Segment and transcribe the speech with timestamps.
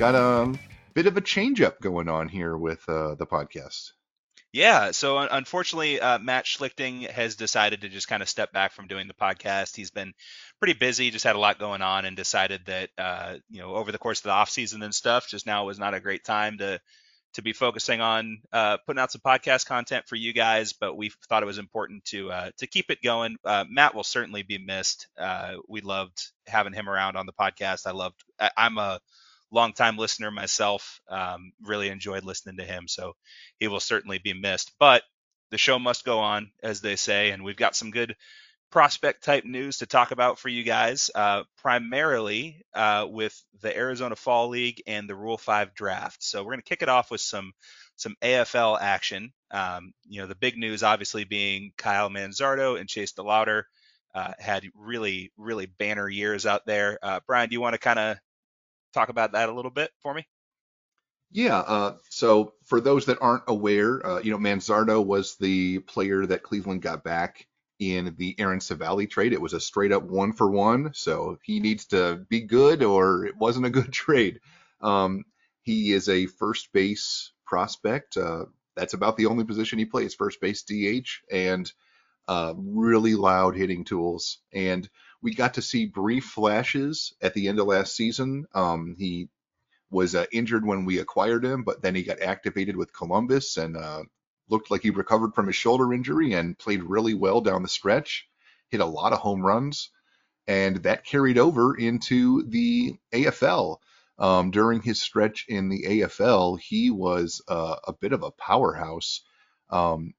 [0.00, 0.58] got a
[0.94, 3.92] bit of a change up going on here with uh, the podcast.
[4.52, 8.88] Yeah, so unfortunately, uh, Matt Schlichting has decided to just kind of step back from
[8.88, 9.76] doing the podcast.
[9.76, 10.12] He's been
[10.58, 13.92] pretty busy, just had a lot going on, and decided that uh, you know over
[13.92, 16.58] the course of the off season and stuff, just now was not a great time
[16.58, 16.80] to
[17.34, 20.72] to be focusing on uh, putting out some podcast content for you guys.
[20.72, 23.36] But we thought it was important to uh, to keep it going.
[23.44, 25.06] Uh, Matt will certainly be missed.
[25.16, 27.86] Uh, we loved having him around on the podcast.
[27.86, 28.16] I loved.
[28.40, 28.98] I, I'm a
[29.50, 31.00] longtime listener myself.
[31.08, 33.14] Um, really enjoyed listening to him, so
[33.58, 34.72] he will certainly be missed.
[34.78, 35.02] But
[35.50, 38.16] the show must go on, as they say, and we've got some good
[38.70, 44.16] prospect type news to talk about for you guys, uh, primarily uh, with the Arizona
[44.16, 46.22] Fall League and the Rule Five draft.
[46.22, 47.52] So we're going to kick it off with some
[47.96, 49.32] some AFL action.
[49.50, 53.64] Um, you know, the big news obviously being Kyle Manzardo and Chase DeLauter.
[54.12, 56.98] Uh, had really, really banner years out there.
[57.00, 58.16] Uh, Brian, do you want to kind of
[58.92, 60.26] talk about that a little bit for me?
[61.32, 61.58] Yeah.
[61.58, 66.42] Uh, so for those that aren't aware, uh, you know, Manzardo was the player that
[66.42, 67.46] Cleveland got back
[67.78, 69.32] in the Aaron Civale trade.
[69.32, 70.90] It was a straight up one for one.
[70.92, 74.40] So he needs to be good, or it wasn't a good trade.
[74.80, 75.24] Um,
[75.62, 78.16] he is a first base prospect.
[78.16, 81.70] Uh, that's about the only position he plays, first base DH, and
[82.28, 84.38] uh, really loud hitting tools.
[84.52, 84.88] And
[85.22, 88.46] we got to see brief flashes at the end of last season.
[88.54, 89.28] Um, he
[89.90, 93.76] was uh, injured when we acquired him, but then he got activated with Columbus and
[93.76, 94.02] uh,
[94.48, 98.26] looked like he recovered from his shoulder injury and played really well down the stretch.
[98.68, 99.90] Hit a lot of home runs,
[100.46, 103.78] and that carried over into the AFL.
[104.18, 109.22] Um, during his stretch in the AFL, he was uh, a bit of a powerhouse.
[109.70, 110.14] Um,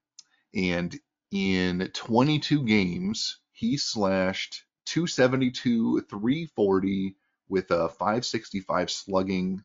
[0.54, 0.98] and
[1.30, 7.16] in 22 games, he slashed 272, 340
[7.48, 9.64] with a 565 slugging.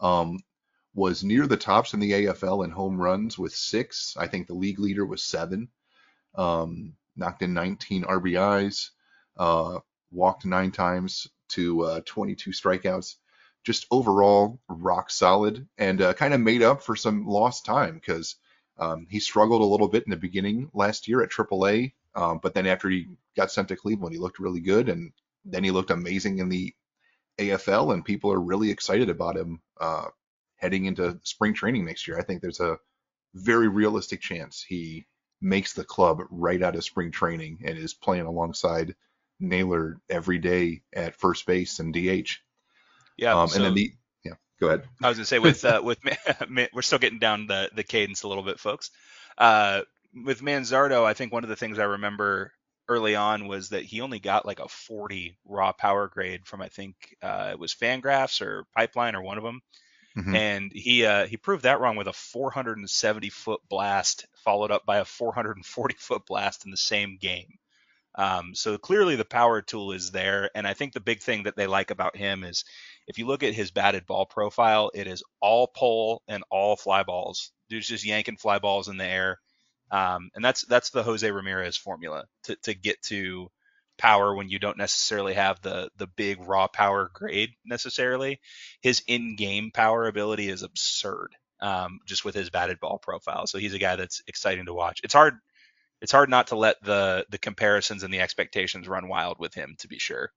[0.00, 0.38] Um,
[0.94, 4.16] was near the tops in the AFL in home runs with six.
[4.16, 5.68] I think the league leader was seven.
[6.34, 8.90] Um, knocked in 19 RBIs,
[9.36, 9.80] uh,
[10.10, 13.16] walked nine times to uh, 22 strikeouts.
[13.64, 18.36] Just overall rock solid and uh, kind of made up for some lost time because
[18.78, 21.92] um, he struggled a little bit in the beginning last year at AAA.
[22.14, 25.12] Um, but then after he got sent to Cleveland, he looked really good, and
[25.44, 26.74] then he looked amazing in the
[27.38, 30.06] AFL, and people are really excited about him uh,
[30.56, 32.18] heading into spring training next year.
[32.18, 32.78] I think there's a
[33.34, 35.06] very realistic chance he
[35.40, 38.94] makes the club right out of spring training and is playing alongside
[39.40, 42.38] Naylor every day at first base and DH.
[43.16, 43.92] Yeah, um, so- and then the
[44.24, 44.84] yeah, go ahead.
[45.02, 45.98] I was gonna say with uh, with
[46.72, 48.90] we're still getting down the the cadence a little bit, folks.
[49.36, 49.82] Uh,
[50.14, 52.52] with Manzardo, I think one of the things I remember
[52.88, 56.68] early on was that he only got like a 40 raw power grade from I
[56.68, 59.60] think uh, it was Fangraphs or Pipeline or one of them,
[60.14, 60.36] Mhm.
[60.36, 64.98] and he uh, he proved that wrong with a 470 foot blast followed up by
[64.98, 67.58] a 440 foot blast in the same game.
[68.16, 71.56] Um, so clearly the power tool is there, and I think the big thing that
[71.56, 72.64] they like about him is
[73.08, 77.02] if you look at his batted ball profile, it is all pull and all fly
[77.02, 77.52] balls.
[77.68, 79.40] Dude's just yanking fly balls in the air,
[79.94, 83.50] um, and that's that's the Jose Ramirez formula to to get to
[83.98, 88.40] power when you don't necessarily have the the big raw power grade necessarily.
[88.82, 91.28] His in-game power ability is absurd,
[91.60, 93.46] um, just with his batted ball profile.
[93.46, 95.00] So he's a guy that's exciting to watch.
[95.04, 95.34] It's hard
[96.00, 99.76] it's hard not to let the the comparisons and the expectations run wild with him
[99.80, 100.32] to be sure.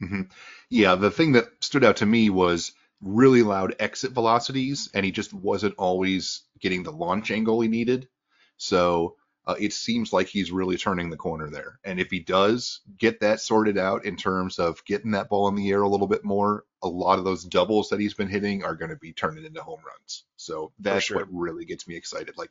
[0.00, 0.22] hmm
[0.70, 5.12] Yeah, the thing that stood out to me was really loud exit velocities, and he
[5.12, 8.08] just wasn't always getting the launch angle he needed.
[8.56, 11.78] So uh, it seems like he's really turning the corner there.
[11.84, 15.54] And if he does get that sorted out in terms of getting that ball in
[15.54, 18.64] the air a little bit more, a lot of those doubles that he's been hitting
[18.64, 20.24] are going to be turning into home runs.
[20.36, 21.18] So that's sure.
[21.18, 22.36] what really gets me excited.
[22.36, 22.50] Like,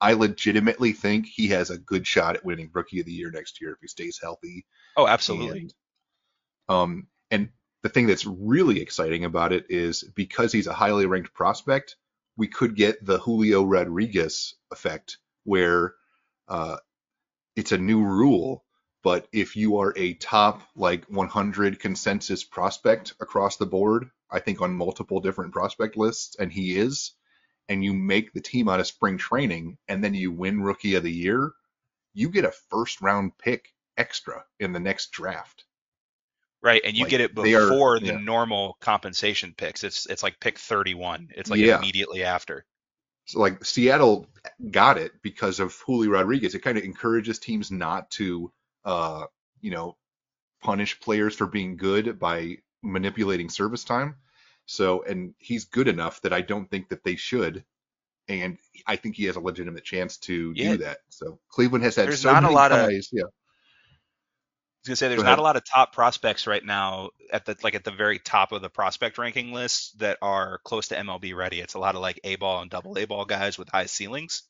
[0.00, 3.60] I legitimately think he has a good shot at winning Rookie of the Year next
[3.60, 4.66] year if he stays healthy.
[4.96, 5.60] Oh, absolutely.
[5.60, 5.74] And,
[6.68, 7.48] um, and
[7.82, 11.96] the thing that's really exciting about it is because he's a highly ranked prospect,
[12.36, 15.94] we could get the Julio Rodriguez effect where
[16.48, 16.76] uh,
[17.56, 18.64] it's a new rule.
[19.02, 24.60] But if you are a top like 100 consensus prospect across the board, I think
[24.60, 27.12] on multiple different prospect lists, and he is,
[27.68, 31.04] and you make the team out of spring training, and then you win Rookie of
[31.04, 31.52] the Year,
[32.14, 35.64] you get a first round pick extra in the next draft.
[36.62, 38.18] Right, and you Like, get it they are- before the yeah.
[38.18, 39.84] normal compensation picks.
[39.84, 41.28] It's it's like pick 31.
[41.36, 41.78] It's like Yeah.
[41.78, 42.64] immediately after.
[43.26, 44.28] So like Seattle
[44.70, 46.54] got it because of Julio Rodriguez.
[46.54, 48.52] It kind of encourages teams not to,
[48.84, 49.24] uh,
[49.60, 49.96] you know,
[50.62, 54.14] punish players for being good by manipulating service time.
[54.66, 57.64] So, and he's good enough that I don't think that they should.
[58.28, 60.72] And I think he has a legitimate chance to Yeah.
[60.72, 60.98] do that.
[61.08, 63.08] So Cleveland has had There's so not a many lot of- guys.
[63.12, 63.24] Yeah.
[64.86, 67.44] I was gonna say there's Go not a lot of top prospects right now at
[67.44, 70.96] the like at the very top of the prospect ranking list that are close to
[70.96, 71.60] MLB ready.
[71.60, 74.44] It's a lot of like A ball and double A ball guys with high ceilings.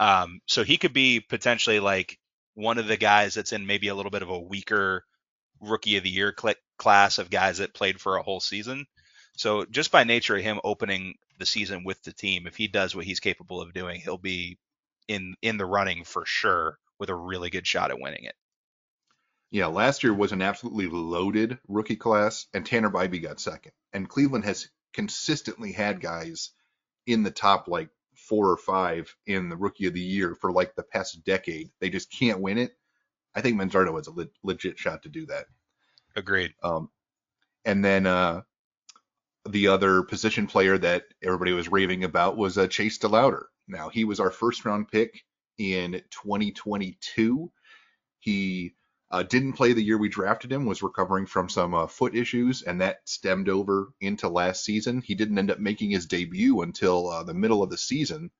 [0.00, 2.18] Um, so he could be potentially like
[2.54, 5.04] one of the guys that's in maybe a little bit of a weaker
[5.60, 8.84] rookie of the year cl- class of guys that played for a whole season.
[9.36, 12.96] So just by nature of him opening the season with the team, if he does
[12.96, 14.58] what he's capable of doing, he'll be
[15.06, 18.34] in in the running for sure with a really good shot at winning it.
[19.50, 23.72] Yeah, last year was an absolutely loaded rookie class, and Tanner Bibee got second.
[23.92, 26.50] And Cleveland has consistently had guys
[27.06, 30.74] in the top like four or five in the rookie of the year for like
[30.74, 31.70] the past decade.
[31.80, 32.76] They just can't win it.
[33.34, 35.46] I think Manzardo has a le- legit shot to do that.
[36.16, 36.52] Agreed.
[36.62, 36.90] Um,
[37.64, 38.42] and then uh,
[39.48, 43.44] the other position player that everybody was raving about was uh, Chase DeLauter.
[43.66, 45.22] Now he was our first round pick
[45.58, 47.50] in 2022.
[48.20, 48.74] He
[49.10, 50.66] uh, didn't play the year we drafted him.
[50.66, 55.02] Was recovering from some uh, foot issues, and that stemmed over into last season.
[55.02, 58.30] He didn't end up making his debut until uh, the middle of the season.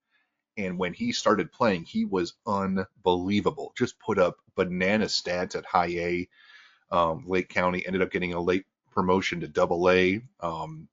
[0.56, 3.72] And when he started playing, he was unbelievable.
[3.78, 6.28] Just put up banana stats at high A.
[6.90, 10.22] Um, Lake County ended up getting a late promotion to double A.
[10.40, 10.88] Um,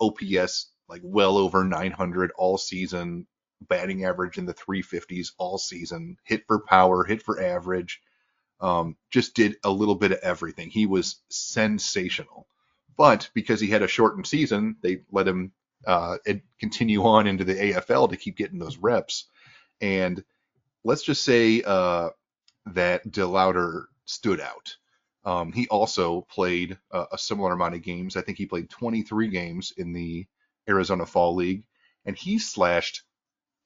[0.00, 3.26] OPS like well over 900 all season,
[3.68, 8.00] batting average in the 350s all season, hit for power, hit for average.
[8.60, 10.70] Um, just did a little bit of everything.
[10.70, 12.46] He was sensational.
[12.96, 15.52] But because he had a shortened season, they let him
[15.86, 16.18] uh,
[16.58, 19.26] continue on into the AFL to keep getting those reps.
[19.80, 20.24] And
[20.84, 22.10] let's just say uh,
[22.66, 24.76] that DeLauter stood out.
[25.24, 28.16] Um, he also played uh, a similar amount of games.
[28.16, 30.26] I think he played 23 games in the
[30.68, 31.64] Arizona Fall League,
[32.04, 33.02] and he slashed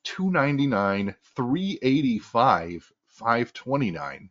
[0.04, 4.30] 299, 385, 529.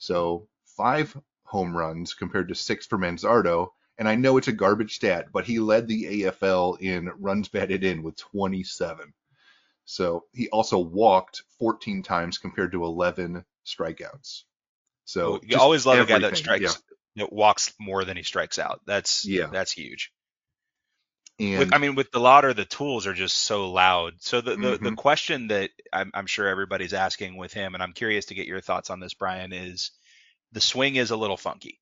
[0.00, 3.68] So five home runs compared to six for Manzardo.
[3.98, 7.84] And I know it's a garbage stat, but he led the AFL in runs batted
[7.84, 9.12] in with 27.
[9.84, 14.44] So he also walked 14 times compared to 11 strikeouts.
[15.04, 16.82] So you always love a guy that everything, strikes
[17.16, 18.80] that walks more than he strikes out.
[18.86, 19.48] That's Yeah.
[19.52, 20.12] that's huge.
[21.40, 21.58] Yeah.
[21.58, 24.14] With, I mean, with DeLauter, the tools are just so loud.
[24.20, 24.92] So the the, the Mhm.
[24.92, 28.60] question that I'm, I'm sure everybody's asking with him, and I'm curious to get your
[28.60, 29.92] thoughts on this, Brian, is
[30.52, 31.80] the swing is a little funky,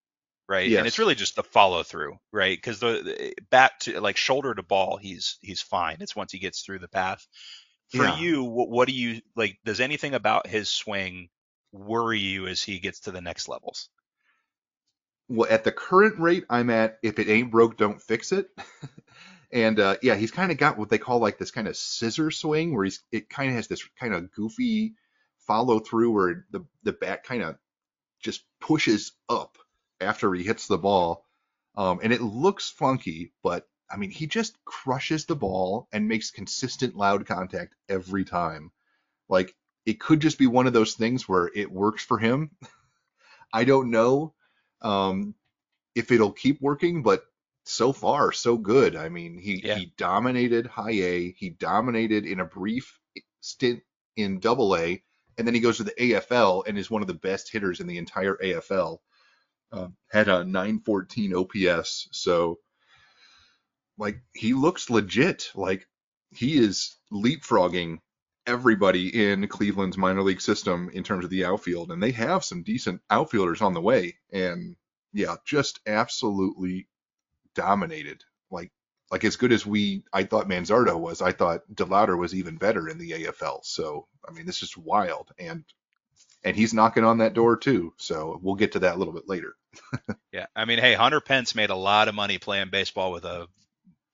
[0.49, 0.73] right?
[0.77, 2.57] And it's really just the follow through, right?
[2.57, 5.99] Because the, the bat to like shoulder to ball, he's he's fine.
[6.01, 7.27] It's once he gets through the path.
[7.89, 8.09] For Yeah.
[8.09, 9.59] you, what, what do you like?
[9.65, 11.29] Does anything about his swing
[11.73, 13.91] worry you as he gets to the next levels?
[15.29, 18.51] well, at the current rate I'm at, if it ain't broke, don't fix it.
[19.53, 22.31] and uh, yeah, he's kind of got what they call like this kind of scissor
[22.31, 24.95] swing, where he's it kind of has this kind of goofy
[25.47, 27.57] follow through, where the the bat kind of
[28.21, 29.57] just pushes up
[30.01, 31.25] after he hits the ball,
[31.77, 36.31] um, and it looks funky, but I mean, he just crushes the ball and makes
[36.31, 38.71] consistent loud contact every time.
[39.29, 39.55] Like
[39.87, 42.51] it could just be one of those things where it works for him.
[43.53, 44.35] I don't know
[44.83, 45.35] um,
[45.95, 47.25] if it'll keep working, but
[47.69, 48.97] so far so good.
[48.97, 49.77] I mean, he Yeah.
[49.77, 52.99] he dominated high A, he dominated in a brief
[53.41, 53.83] stint
[54.17, 55.03] in double A,
[55.37, 57.87] and then he goes to the AFL and is one of the best hitters in
[57.87, 58.99] the entire AFL.
[59.71, 62.59] Um, had a 914 OPS, so
[63.99, 65.51] like he looks legit.
[65.55, 65.87] Like
[66.31, 67.99] he is leapfrogging
[68.47, 72.63] everybody in Cleveland's minor league system in terms of the outfield, and they have some
[72.63, 74.17] decent outfielders on the way.
[74.33, 74.77] And
[75.13, 76.89] yeah, just absolutely
[77.59, 78.23] dominated.
[78.51, 78.71] Like
[79.11, 82.89] like as good as we I thought Manzardo was, I thought DeLauter was even better
[82.89, 83.65] in the AFL.
[83.65, 85.65] So I mean, this is wild, and
[86.45, 87.93] and he's knocking on that door too.
[87.99, 89.57] So we'll get to that a little bit later.
[90.31, 93.49] Yeah, I mean, hey, Hunter Pence made a lot of money playing baseball with a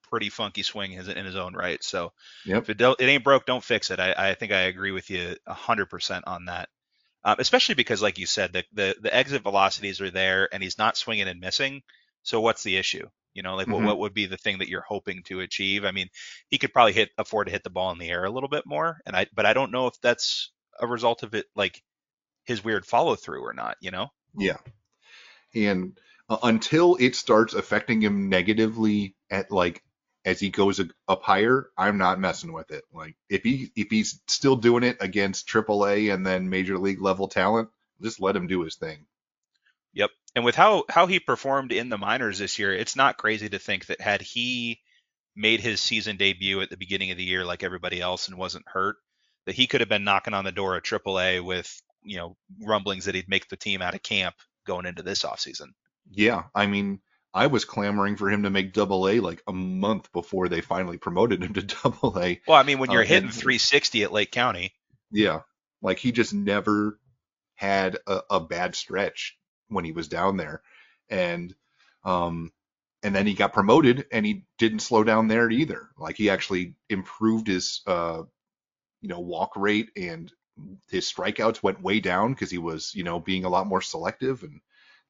[0.08, 1.82] pretty funky swing in his, own right.
[1.82, 2.12] So
[2.46, 2.62] Yep.
[2.62, 3.98] if it, it ain't broke, don't fix it.
[3.98, 6.68] I, I think I agree with you hundred percent on that.
[7.24, 10.78] Um, especially because, like you said, the, the the exit velocities are there, and he's
[10.78, 11.82] not swinging and missing.
[12.22, 13.08] So what's the issue?
[13.34, 13.86] You know, like what, Mhm.
[13.86, 15.84] what would be the thing that you're hoping to achieve?
[15.84, 16.08] I mean,
[16.48, 18.64] he could probably hit afford to hit the ball in the air a little bit
[18.66, 21.82] more, and I but I don't know if that's a result of it like
[22.44, 24.08] his weird follow through or not, you know?
[24.36, 24.58] Yeah.
[25.54, 25.98] And
[26.28, 29.82] uh, until it starts affecting him negatively at like
[30.24, 32.84] as he goes up higher, I'm not messing with it.
[32.92, 37.28] Like if he if he's still doing it against AAA and then major league level
[37.28, 37.68] talent,
[38.02, 39.06] just let him do his thing.
[39.94, 40.10] Yep.
[40.34, 43.58] And with how how he performed in the minors this year, it's not crazy to
[43.58, 44.80] think that had he
[45.36, 48.68] made his season debut at the beginning of the year like everybody else and wasn't
[48.68, 48.96] hurt,
[49.46, 53.04] that he could have been knocking on the door of AAA with you know rumblings
[53.04, 54.34] that he'd make the team out of camp
[54.66, 55.68] going into this offseason.
[56.10, 57.00] Yeah, I mean,
[57.32, 60.98] I was clamoring for him to make Double A like a month before they finally
[60.98, 62.40] promoted him to Double A.
[62.46, 64.72] Well, I mean, when you're uh, hitting and, 360 at Lake County.
[65.12, 65.40] Yeah,
[65.80, 66.98] like he just never
[67.54, 69.36] had a, a bad stretch
[69.74, 70.62] when he was down there,
[71.10, 71.54] and
[72.04, 72.52] um,
[73.02, 75.90] and then he got promoted and he didn't slow down there either.
[75.98, 78.22] Like he actually improved his uh,
[79.02, 80.32] you know walk rate and
[80.90, 84.42] his strikeouts went way down because he was you know being a lot more selective
[84.42, 84.60] and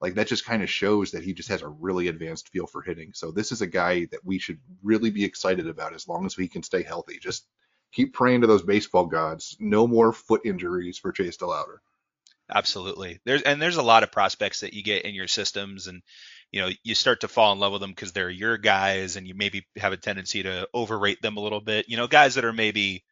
[0.01, 2.83] like that just kind of shows that he just has a really advanced feel for
[2.83, 3.13] hitting.
[3.15, 6.35] So this is a guy that we should really be excited about as long as
[6.35, 7.19] he can stay healthy.
[7.19, 7.47] Just
[7.93, 9.57] keep praying to those baseball gods.
[9.61, 11.79] No more foot injuries for Chase DeLauter.
[12.53, 13.21] Absolutely.
[13.25, 16.03] There's and there's a lot of prospects that you get in your systems and
[16.53, 19.27] you know you start to fall in love with them because they're your guys and
[19.27, 21.89] you maybe have a tendency to overrate them a little bit.
[21.89, 23.03] You know, guys that are maybe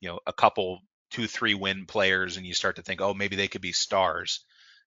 [0.00, 3.36] you know a couple two three win players and you start to think oh maybe
[3.36, 4.44] they could be stars.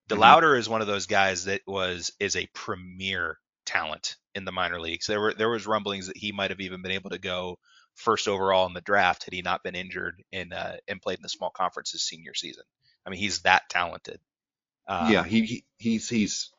[0.09, 0.21] Mm-hmm.
[0.21, 0.59] DeLauter mm-hmm.
[0.59, 5.07] is one of those guys that was is a premier talent in the minor leagues.
[5.07, 7.59] There were there was rumblings that he might have even been able to go
[7.95, 11.23] first overall in the draft had he not been injured and uh, and played in
[11.23, 12.63] the small conference his senior season.
[13.09, 14.19] I mean, he's that talented.
[14.87, 16.51] Um, yeah, he, he he's he's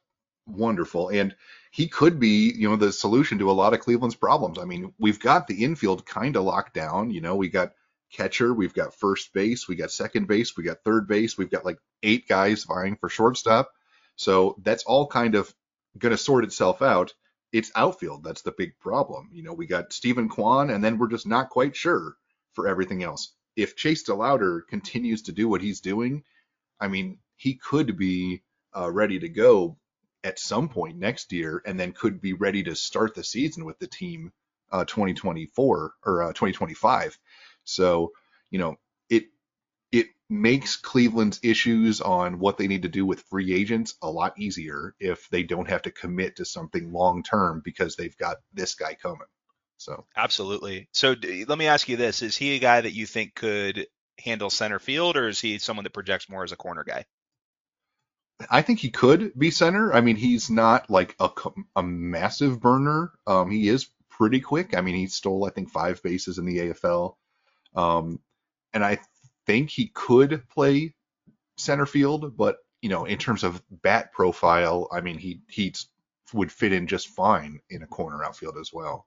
[0.47, 1.37] wonderful, and
[1.71, 4.59] he could be you know the solution to a lot of Cleveland's problems.
[4.59, 7.11] I mean, we've got the infield kind of locked down.
[7.11, 7.71] You know, we got
[8.13, 11.65] catcher, we've got first base, we got second base, we got third base, we've got
[11.65, 13.71] like eight guys vying for shortstop.
[14.17, 15.55] So that's all kind of
[15.97, 17.15] going to sort itself out.
[17.53, 19.29] It's outfield that's the big problem.
[19.33, 22.17] You know, we got Steven Kwan, and then we're just not quite sure
[22.55, 23.35] for everything else.
[23.55, 26.25] If Chase DeLauter continues to do what he's doing,
[26.81, 28.43] I mean, he could be
[28.77, 29.77] uh, ready to go
[30.25, 33.79] at some point next year, and then could be ready to start the season with
[33.79, 34.33] the team
[34.73, 37.19] uh, 2024 or uh, 2025.
[37.65, 38.13] So,
[38.51, 38.77] you know,
[39.09, 39.25] it
[39.93, 44.39] it makes Cleveland's issues on what they need to do with free agents a lot
[44.39, 48.75] easier if they don't have to commit to something long term because they've got this
[48.75, 49.27] guy coming.
[49.79, 50.89] So absolutely.
[50.93, 51.15] So
[51.49, 53.87] let me ask you this: Is he a guy that you think could
[54.25, 57.05] handle center field, or is he someone that projects more as a corner guy?
[58.49, 59.93] I think he could be center.
[59.93, 61.31] I mean, he's not like a,
[61.77, 63.13] a massive burner.
[63.27, 64.77] Um, he is pretty quick.
[64.77, 67.17] I mean, he stole I think five bases in the AFL,
[67.75, 68.21] um,
[68.73, 68.99] and I
[69.47, 70.95] think he could play
[71.57, 72.37] center field.
[72.37, 75.75] But you know, in terms of bat profile, I mean, he he
[76.33, 79.07] would fit in just fine in a corner outfield as well.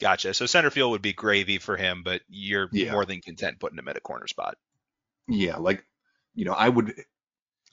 [0.00, 0.34] Gotcha.
[0.34, 2.92] So center field would be gravy for him, but you're yeah.
[2.92, 4.56] more than content putting him at a corner spot.
[5.28, 5.84] Yeah, like
[6.34, 6.94] you know, I would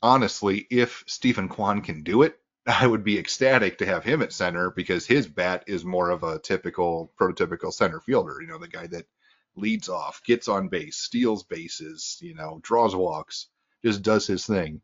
[0.02, 2.38] honestly, if Steven Kwan can do it,
[2.68, 6.24] I would be ecstatic to have him at center because his bat is more of
[6.24, 8.38] a typical, prototypical center fielder.
[8.42, 9.08] You know, the guy that
[9.56, 13.48] leads off, gets on base, steals bases, you know, draws walks,
[13.84, 14.82] just does his thing.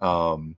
[0.00, 0.56] Um,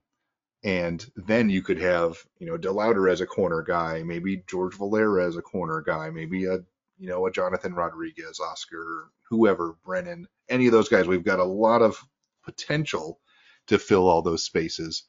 [0.65, 5.27] and then you could have, you know, DeLauter as a corner guy, maybe George Valera
[5.27, 6.55] as a corner guy, maybe a,
[6.99, 11.07] you know, a Jonathan Rodriguez, Oscar, whoever, Brennan, any of those guys.
[11.07, 12.03] We've got a lot of
[12.45, 13.21] potential
[13.67, 15.05] to fill all those spaces.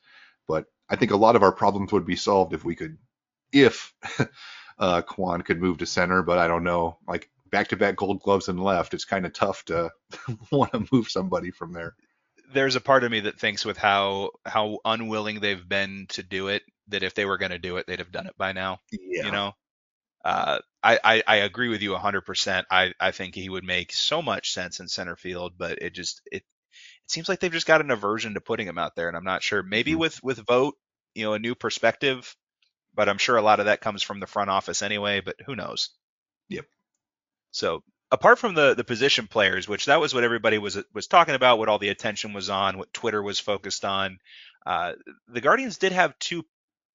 [0.45, 2.97] But I think a lot of our problems would be solved if we could,
[3.53, 3.93] if
[4.77, 6.21] uh, Kwan could move to center.
[6.21, 9.31] But I don't know, like back to back gold gloves and left, it's kind of
[9.31, 9.89] tough to
[10.51, 11.95] want to move somebody from there.
[12.53, 16.47] There's a part of me that thinks with how how unwilling they've been to do
[16.47, 18.79] it, that if they were going to do it, they'd have done it by now.
[18.91, 19.25] Yeah.
[19.25, 19.53] You know,
[20.23, 22.63] uh, I, I, I agree with you 100%.
[22.71, 26.21] I, I think he would make so much sense in center field, but it just
[26.31, 26.43] it
[27.05, 29.23] it seems like they've just got an aversion to putting him out there, and I'm
[29.23, 29.61] not sure.
[29.61, 30.01] Maybe mm-hmm.
[30.01, 30.77] with with Vogt,
[31.13, 32.35] you know, a new perspective,
[32.95, 35.21] but I'm sure a lot of that comes from the front office anyway.
[35.21, 35.91] But who knows?
[36.49, 36.65] Yep.
[37.51, 41.35] So apart from the the position players, which that was what everybody was was talking
[41.35, 44.19] about, what all the attention was on, what Twitter was focused on,
[44.65, 44.93] uh,
[45.27, 46.43] the Guardians did have two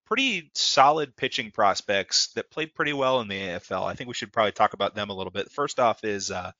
[0.06, 3.84] pretty solid pitching prospects that played pretty well in the AFL.
[3.84, 5.52] I think we should probably talk about them a little bit.
[5.52, 6.50] First off is uh,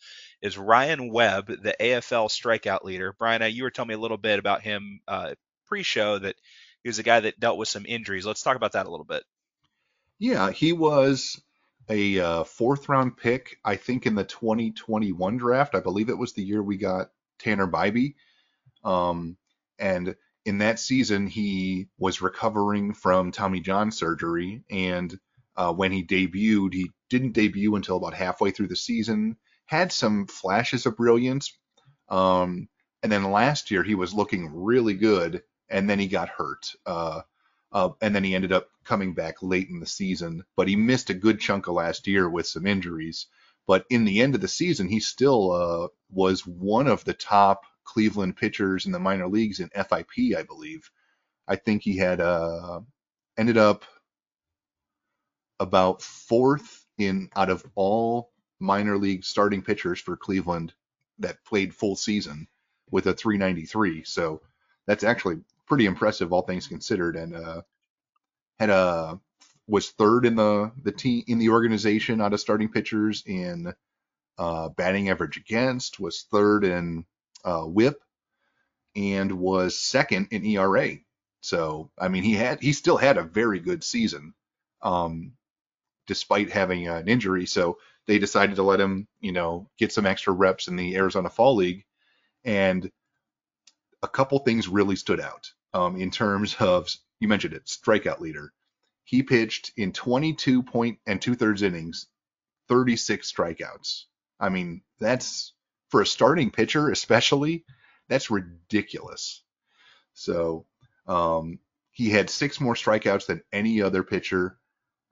[0.41, 3.15] is Ryan Webb, the AFL strikeout leader.
[3.19, 5.35] Brian, you were telling me a little bit about him uh,
[5.67, 6.37] pre-show that
[6.83, 8.25] he was a guy that dealt with some injuries.
[8.25, 9.25] Let's talk about that a little bit.
[10.19, 11.41] Yeah, he was
[11.91, 15.75] a uh, fourth round pick, I think, in the 2021 draft.
[15.75, 18.15] I believe it was the year we got Tanner Bibee.
[18.85, 19.37] Um,
[19.79, 24.65] And in that season, he was recovering from Tommy John surgery.
[24.71, 25.19] And
[25.57, 29.37] uh, when he debuted, he didn't debut until about halfway through the season.
[29.67, 31.59] Had some flashes of brilliance.
[32.09, 32.69] Um,
[33.03, 35.43] and then last year, he was looking really good.
[35.69, 36.73] And then he got hurt.
[36.87, 37.23] Uh,
[37.73, 41.11] uh, and then he ended up coming back late in the season, but he missed
[41.11, 43.27] a good chunk of last year with some injuries.
[43.67, 47.63] But in the end of the season, he still uh, was one of the top
[47.85, 50.91] Cleveland pitchers in the minor leagues in FIP, I believe.
[51.47, 52.81] I think he had uh,
[53.37, 53.85] ended up
[55.61, 60.73] about fourth in out of all minor league starting pitchers for Cleveland
[61.19, 62.49] that played full season
[62.91, 64.05] with a 393.
[64.05, 64.41] So
[64.87, 67.15] that's actually pretty impressive, all things considered.
[67.15, 67.63] And uh,
[68.59, 69.21] had a
[69.69, 73.73] was third in the the team in the organization out of starting pitchers in
[74.37, 77.07] uh, batting average against, was third in
[77.45, 78.03] uh, WHIP,
[78.97, 80.97] and was second in ERA.
[81.41, 84.35] So I mean, he had he still had a very good season,
[84.83, 85.35] um,
[86.09, 87.47] despite having an injury.
[87.47, 91.31] So they decided to let him, you know, get some extra reps in the Arizona
[91.31, 91.85] Fall League,
[92.45, 92.91] and
[94.03, 96.89] a couple things really stood out um, in terms of
[97.21, 98.53] you mentioned it, strikeout leader.
[99.05, 102.07] He pitched in 22 point and two thirds innings,
[102.69, 104.05] 36 strikeouts.
[104.39, 105.53] I mean, that's
[105.89, 107.65] for a starting pitcher, especially,
[108.09, 109.43] that's ridiculous.
[110.15, 110.67] So
[111.07, 111.59] um,
[111.91, 114.59] he had six more strikeouts than any other pitcher.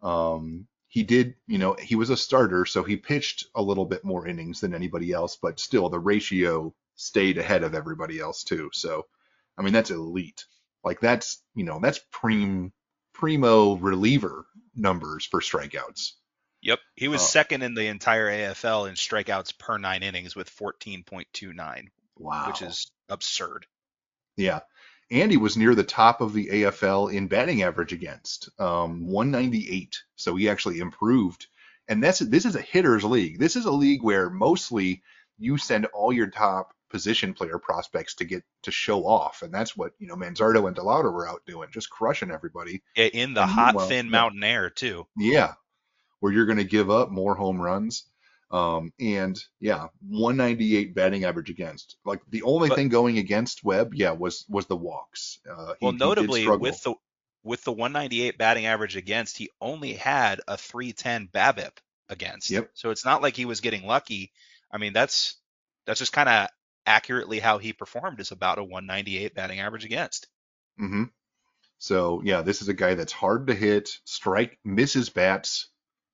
[0.02, 4.04] Um, he did, you know, he was a starter, so he pitched a little bit
[4.04, 8.70] more innings than anybody else, but still the ratio stayed ahead of everybody else too.
[8.72, 9.06] So,
[9.58, 10.44] I mean, that's elite.
[10.84, 12.72] Like that's, you know, that's prim
[13.12, 14.46] primo reliever
[14.76, 16.12] numbers for strikeouts.
[16.62, 20.50] Yep, he was uh, second in the entire AFL in strikeouts per nine innings with
[20.56, 21.88] 14.29.
[22.16, 23.66] Wow, which is absurd.
[24.36, 24.60] Yeah,
[25.10, 30.02] and he was near the top of the AFL in batting average against, um, 198.
[30.16, 31.46] So he actually improved.
[31.88, 33.38] And that's this is a hitters league.
[33.38, 35.02] This is a league where mostly
[35.38, 39.76] you send all your top position player prospects to get to show off, and that's
[39.76, 42.82] what you know Manzardo and DeLauter were out doing, just crushing everybody.
[42.96, 45.06] In the and hot, thin mountain air too.
[45.16, 45.54] Yeah,
[46.20, 48.04] where you're going to give up more home runs.
[48.50, 51.96] Um, and yeah, 198 batting average against.
[52.04, 55.38] Like the only but, thing going against Webb, yeah, was was the walks.
[55.48, 56.94] Uh, he, well, notably with the
[57.44, 61.72] with the 198 batting average against, he only had a 310 BABIP
[62.08, 62.50] against.
[62.50, 62.70] Yep.
[62.74, 64.32] So it's not like he was getting lucky.
[64.70, 65.36] I mean, that's
[65.86, 66.48] that's just kind of
[66.86, 70.26] accurately how he performed is about a 198 batting average against.
[70.80, 71.04] Mm-hmm.
[71.78, 75.68] So yeah, this is a guy that's hard to hit, strike, misses bats.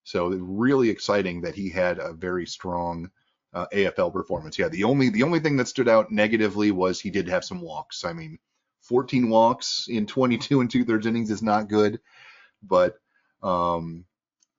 [0.04, 3.10] So really exciting that he had a very strong
[3.54, 4.58] uh, AFL performance.
[4.58, 7.60] Yeah, the only the only thing that stood out negatively was he did have some
[7.60, 8.04] walks.
[8.04, 8.38] I mean,
[8.82, 12.00] 14 walks in 22 and two thirds innings is not good,
[12.62, 12.96] but
[13.42, 14.04] um,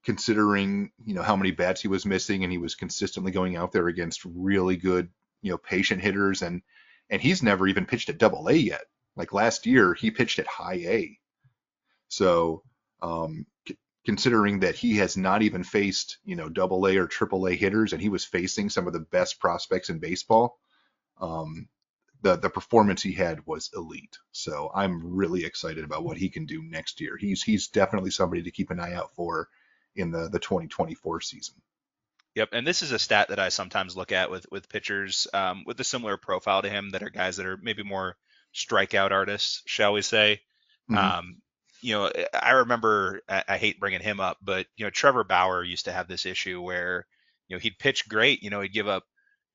[0.03, 3.71] considering you know how many bats he was missing and he was consistently going out
[3.71, 5.09] there against really good
[5.45, 6.63] you know patient hitters and
[7.11, 8.85] and he's never even pitched at double A yet.
[9.15, 11.19] Like last year, he pitched at high A.
[12.07, 12.63] So
[13.03, 17.47] um, c- considering that he has not even faced you know double A or triple
[17.47, 20.57] A hitters, and he was facing some of the best prospects in baseball,
[21.21, 21.67] um,
[22.23, 24.17] the the performance he had was elite.
[24.31, 27.17] So I'm really excited about what he can do next year.
[27.17, 29.47] He's he's definitely somebody to keep an eye out for
[29.95, 31.55] in the the 2024 season.
[32.35, 35.63] Yep, and this is a stat that I sometimes look at with with pitchers um,
[35.65, 38.17] with a similar profile to him that are guys that are maybe more
[38.53, 40.41] strikeout artists, shall we say?
[40.91, 40.97] Mm-hmm.
[40.97, 41.37] Um,
[41.81, 45.63] you know, I remember I, I, hate bringing him up, but you know, Trevor Bauer
[45.63, 47.05] used to have this issue where
[47.47, 49.03] you know he'd pitch great, you know, he'd give up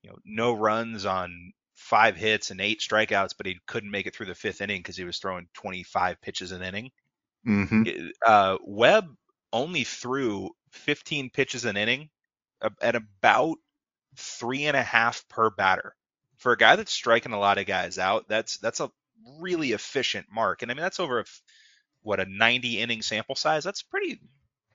[0.02, 4.14] you know no runs on five hits and eight strikeouts, but he couldn't make it
[4.14, 6.90] through the fifth inning because he was throwing 25 pitches an inning.
[7.46, 8.08] Mm-hmm.
[8.24, 9.06] Uh, Webb
[9.52, 12.10] only threw 15 pitches an inning
[12.80, 13.56] at about
[14.16, 15.94] three and a half per batter.
[16.38, 18.90] For a guy that's striking a lot of guys out, that's that's a
[19.38, 20.62] really efficient mark.
[20.62, 21.24] And I mean that's over a,
[22.02, 23.64] what a 90 inning sample size.
[23.64, 24.20] That's pretty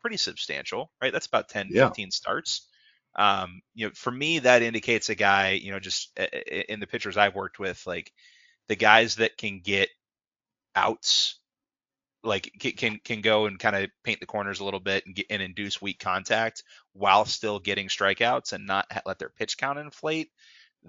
[0.01, 1.11] pretty substantial, right?
[1.11, 1.87] That's about 10 yeah.
[1.87, 2.67] 15 starts.
[3.15, 6.17] Um, you know, for me that indicates a guy, you know, just
[6.69, 8.11] in the pitchers I've worked with, like
[8.67, 9.89] the guys that can get
[10.75, 11.39] outs
[12.25, 15.27] like can can go and kind of paint the corners a little bit and get
[15.29, 20.31] and induce weak contact while still getting strikeouts and not let their pitch count inflate.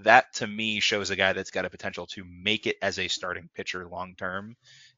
[0.01, 3.09] That to me shows a guy that's got a potential to make it as a
[3.09, 4.57] starting pitcher long term.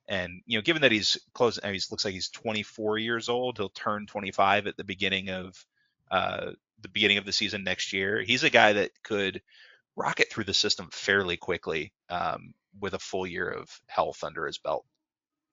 [0.09, 3.59] And you know, given that he's close, he looks like he's 24 years old.
[3.59, 5.65] He'll turn 25 at the beginning of
[6.11, 8.23] uh, the beginning of the season next year.
[8.23, 9.43] He's a guy that could
[9.95, 11.93] rocket through the system fairly quickly.
[12.09, 14.85] Um, with a full year of health under his belt.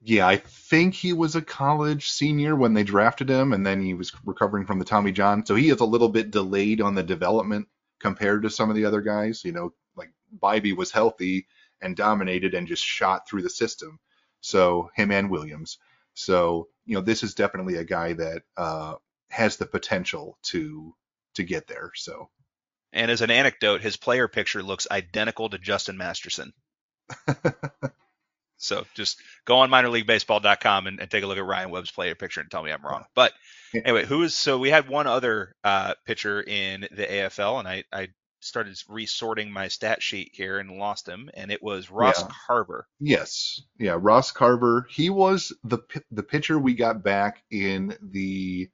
[0.08, 3.96] Yeah, I think he was a college senior when they drafted him, and then he
[3.96, 5.44] was recovering from the Tommy John.
[5.44, 7.68] So he is a little bit delayed on the development
[8.00, 9.44] compared to some of the other guys.
[9.44, 11.48] You know, like Bibee was healthy
[11.82, 14.00] and dominated and just shot through the system.
[14.42, 15.80] So him and Williams.
[16.14, 18.96] So you know, this is definitely a guy that uh,
[19.32, 20.94] has the potential to
[21.34, 21.92] to get there.
[21.96, 22.30] So.
[22.94, 26.54] And as an anecdote, his player picture looks identical to Justin Masterson.
[28.58, 32.42] So just go on minorleaguebaseball.com and, and take a look at Ryan Webb's player picture
[32.42, 33.06] and tell me I'm wrong.
[33.14, 33.34] But
[33.74, 37.84] anyway, who is so we had one other uh, pitcher in the AFL, and I,
[37.92, 42.28] I started resorting my stat sheet here and lost him, and it was Ross yeah.
[42.48, 42.88] Carver.
[43.00, 44.88] Yes, yeah, Ross Carver.
[44.90, 45.80] He was the
[46.12, 48.70] the pitcher we got back in the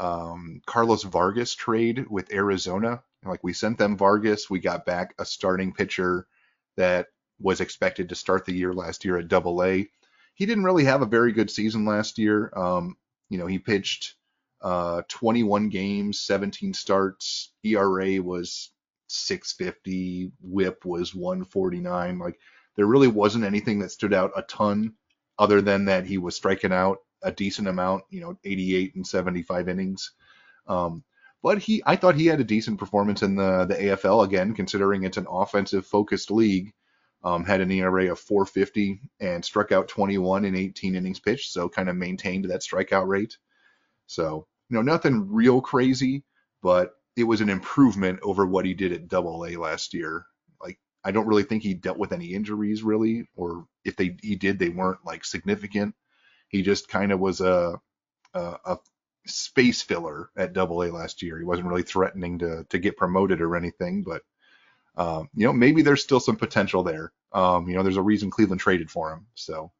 [0.00, 3.02] um, Carlos Vargas trade with Arizona.
[3.24, 6.26] Like we sent them Vargas, we got back a starting pitcher
[6.76, 7.08] that
[7.40, 9.88] was expected to start the year last year at Double A.
[10.34, 12.52] He didn't really have a very good season last year.
[12.56, 12.96] Um,
[13.28, 14.14] you know, he pitched
[14.62, 17.52] uh, 21 games, 17 starts.
[17.64, 18.70] ERA was
[19.08, 20.32] 650.
[20.40, 22.18] WHIP was 149.
[22.18, 22.38] Like
[22.76, 24.94] there really wasn't anything that stood out a ton,
[25.38, 28.04] other than that he was striking out a decent amount.
[28.10, 30.12] You know, 88 and 75 innings.
[30.66, 31.04] Um,
[31.42, 35.04] but he, I thought he had a decent performance in the the AFL again, considering
[35.04, 36.72] it's an offensive focused league.
[37.24, 41.68] Um, had an ERA of 450 and struck out 21 in 18 innings pitched, so
[41.68, 43.36] kind of maintained that strikeout rate.
[44.06, 46.24] So, you know, nothing real crazy,
[46.62, 50.24] but it was an improvement over what he did at Double A last year.
[50.62, 54.36] Like, I don't really think he dealt with any injuries really, or if they he
[54.36, 55.94] did, they weren't like significant.
[56.48, 57.80] He just kind of was a,
[58.34, 58.78] a, a
[59.26, 61.38] space filler at Double A last year.
[61.38, 64.22] He wasn't really threatening to to get promoted or anything, but
[64.98, 67.12] um, you know, maybe there's still some potential there.
[67.32, 69.26] Um, you know, there's a reason Cleveland traded for him.
[69.34, 69.70] So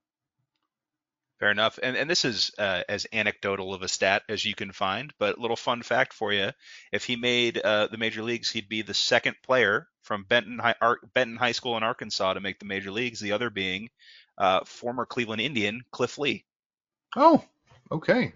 [1.40, 1.78] fair enough.
[1.82, 5.38] And and this is uh, as anecdotal of a stat as you can find, but
[5.38, 6.50] little fun fact for you:
[6.92, 10.76] if he made uh, the major leagues, he'd be the second player from Benton High,
[10.80, 13.20] Ar- Benton High School in Arkansas to make the major leagues.
[13.20, 13.90] The other being
[14.36, 16.44] uh, former Cleveland Indian Cliff Lee.
[17.16, 17.44] Oh,
[17.90, 18.32] okay.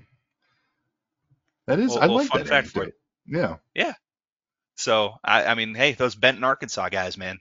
[1.67, 2.49] That is, I like that.
[2.49, 2.93] Fact for you.
[3.27, 3.57] Yeah.
[3.75, 3.93] Yeah.
[4.83, 7.39] So I, I mean, hey, those Benton, Arkansas guys, man.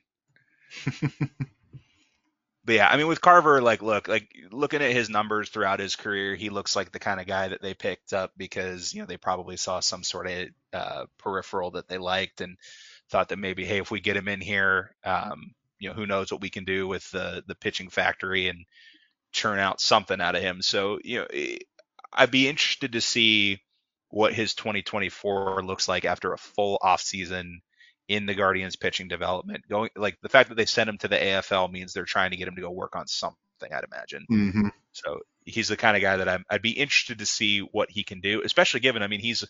[1.01, 5.95] but yeah, I mean, with Carver, like, look, like looking at his numbers throughout his
[5.95, 9.07] career, he looks like the kind of guy that they picked up because you know
[9.07, 12.57] they probably saw some sort of uh, peripheral that they liked and
[13.09, 16.31] thought that maybe, hey, if we get him in here, um, you know, who knows
[16.31, 18.65] what we can do with the the pitching factory and
[19.31, 20.61] churn out something out of him.
[20.61, 21.27] So you know,
[22.13, 23.61] I'd be interested to see
[24.11, 27.61] what his 2024 looks like after a full offseason
[28.07, 29.63] in the Guardians pitching development.
[29.69, 32.37] Going like the fact that they sent him to the AFL means they're trying to
[32.37, 33.37] get him to go work on something.
[33.63, 34.25] I'd imagine.
[34.29, 34.67] Mm-hmm.
[34.93, 38.03] So he's the kind of guy that I'm, I'd be interested to see what he
[38.03, 39.03] can do, especially given.
[39.03, 39.45] I mean, he's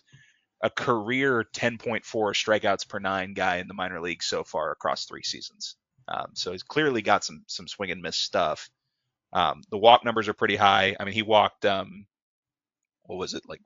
[0.62, 5.24] a career 10.4 strikeouts per nine guy in the minor leagues so far across three
[5.24, 5.76] seasons.
[6.06, 8.70] Um, so he's clearly got some some swing and miss stuff.
[9.32, 10.94] Um, the walk numbers are pretty high.
[10.98, 12.06] I mean, he walked um,
[13.04, 13.60] what was it like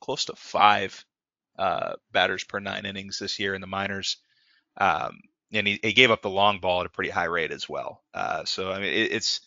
[0.00, 1.04] close to five
[1.58, 4.18] uh, batters per nine innings this year in the minors.
[4.76, 5.20] Um,
[5.52, 8.02] and he, he, gave up the long ball at a pretty high rate as well.
[8.12, 9.40] Uh, so I mean, it, it's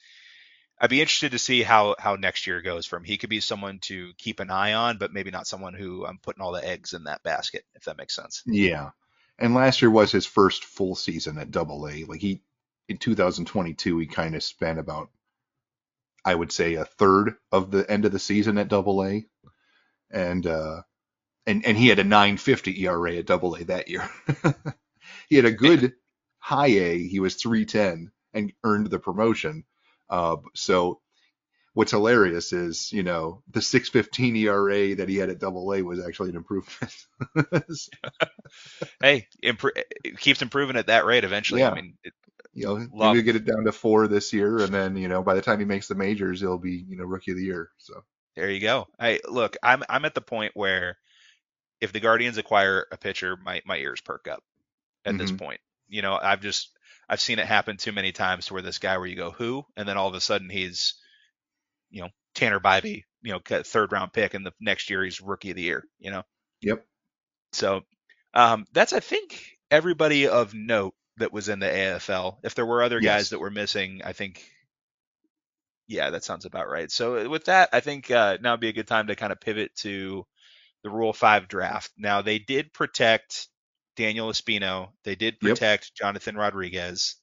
[0.80, 3.04] I'd be interested to see how how next year goes for him.
[3.04, 6.18] He could be someone to keep an eye on, but maybe not someone who I'm
[6.18, 8.42] putting all the eggs in that basket, if that makes sense.
[8.46, 8.92] Yeah.
[9.38, 12.06] And last year was his first full season at Double A.
[12.06, 12.42] Like he
[12.88, 15.10] in 2022, he kind of spent about
[16.26, 19.26] I would say a third of the end of the season at Double A
[20.12, 20.82] and uh,
[21.46, 24.10] and and he had a 950 ERA at Double A that year.
[25.30, 25.94] he had a good
[26.40, 27.08] high A.
[27.08, 29.66] He was 310 and earned the promotion.
[30.10, 31.00] Uh, so
[31.74, 36.04] what's hilarious is you know the 615 ERA that he had at Double A was
[36.04, 36.94] actually an improvement.
[39.02, 41.62] hey, impro- it keeps improving at that rate eventually.
[41.62, 41.72] Yeah.
[41.72, 42.14] I mean, it,
[42.54, 43.14] you know, love.
[43.14, 45.60] maybe get it down to four this year, and then you know by the time
[45.60, 47.70] he makes the majors, he'll be you know rookie of the year.
[47.78, 48.04] So
[48.36, 48.88] there you go.
[49.00, 50.98] I look, I'm I'm at the point where
[51.82, 54.44] if the Guardians acquire a pitcher, my my ears perk up
[55.06, 55.18] at mm-hmm.
[55.22, 55.60] this point.
[55.88, 56.72] You know, I've just
[57.08, 59.66] I've seen it happen too many times to where this guy where you go who,
[59.76, 60.96] and then all of a sudden he's,
[61.90, 65.50] you know, Tanner Bibee, you know, third round pick, and the next year he's rookie
[65.52, 65.84] of the year.
[66.00, 66.24] You know.
[66.62, 66.86] Yep.
[67.54, 67.82] So
[68.34, 72.38] um, that's I think everybody of note that was in the AFL.
[72.44, 73.14] If there were other yes.
[73.14, 74.44] guys that were missing, I think
[75.90, 76.90] yeah, that sounds about right.
[76.90, 79.32] So uh, with that, I think uh, now would be a good time to kind
[79.34, 80.26] of pivot to
[80.84, 81.92] the Rule Five draft.
[81.98, 83.48] Now they did protect
[83.98, 84.90] Daniel Espino.
[85.04, 85.96] They did protect yep.
[85.96, 87.16] Jonathan Rodriguez.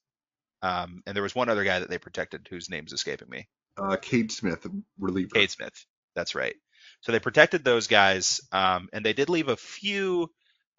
[0.63, 3.49] Um, and there was one other guy that they protected whose name's escaping me.
[3.79, 4.67] Uh, Cade Smith,
[4.99, 5.31] reliever.
[5.33, 5.87] Cade Smith.
[6.17, 6.57] That's right.
[7.03, 10.29] So they protected those guys, um, and they did leave a few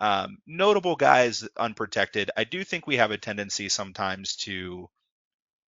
[0.02, 2.32] um, notable guys unprotected.
[2.36, 4.90] I do think we have a tendency sometimes to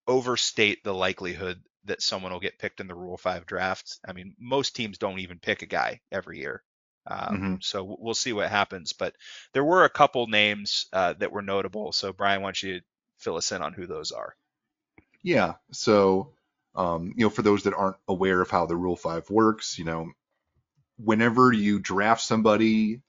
[0.06, 4.00] overstate the likelihood that someone will get picked in the Rule 5 draft.
[4.08, 6.64] I mean, most teams don't even pick a guy every year.
[7.06, 7.56] Um, mm-hmm.
[7.62, 8.94] So we'll see what happens.
[8.94, 9.16] But
[9.54, 11.92] there were a couple names uh, that were notable.
[11.92, 12.82] So, Brian, why don't you
[13.18, 14.36] fill us in on who those are?
[15.22, 15.56] Yeah.
[15.72, 16.32] So,
[16.76, 19.86] um, you know, for those that aren't aware of how the Rule 5 works, you
[19.86, 20.12] know,
[20.98, 23.02] whenever you draft somebody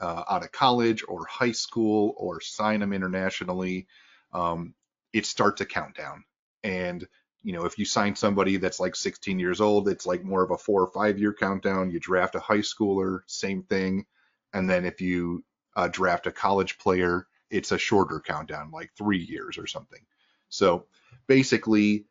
[0.00, 3.86] uh, out of college or high school or sign them internationally,
[4.32, 4.74] um,
[5.12, 6.24] it starts a countdown.
[6.62, 7.06] And
[7.46, 10.50] you know, if you sign somebody that's like 16 years old, it's like more of
[10.50, 11.92] a four or five year countdown.
[11.92, 14.04] You draft a high schooler, same thing.
[14.52, 15.44] And then if you
[15.76, 20.00] uh, draft a college player, it's a shorter countdown, like three years or something.
[20.48, 20.86] So
[21.28, 22.06] basically,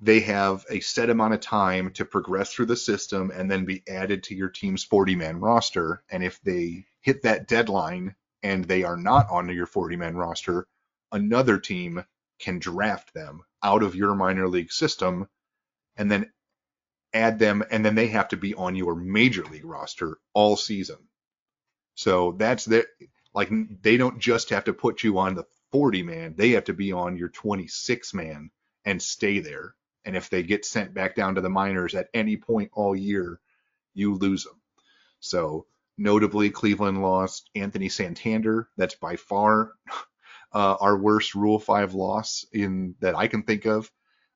[0.00, 3.84] they have a set amount of time to progress through the system and then be
[3.88, 6.02] added to your team's 40 man roster.
[6.10, 10.66] And if they hit that deadline and they are not on your 40 man roster,
[11.12, 12.04] another team
[12.40, 15.28] can draft them out of your minor league system
[15.96, 16.30] and then
[17.12, 20.96] add them and then they have to be on your major league roster all season.
[21.94, 22.86] So that's that
[23.34, 23.50] like
[23.82, 26.92] they don't just have to put you on the 40 man, they have to be
[26.92, 28.50] on your 26 man
[28.84, 29.74] and stay there.
[30.04, 33.38] And if they get sent back down to the minors at any point all year,
[33.94, 34.60] you lose them.
[35.20, 35.66] So
[35.98, 38.68] notably Cleveland lost Anthony Santander.
[38.76, 39.72] That's by far
[40.52, 43.90] uh, our worst Rule Five loss in that I can think of.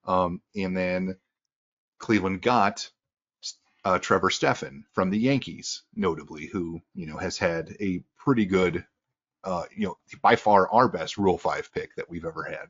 [0.06, 1.16] Um, and then
[1.98, 2.90] Cleveland got
[3.84, 8.84] uh, Trevor Stephan from the Yankees, notably, who you know has had a pretty good,
[9.44, 12.68] uh, you know, by far our best Rule Five pick that we've ever had.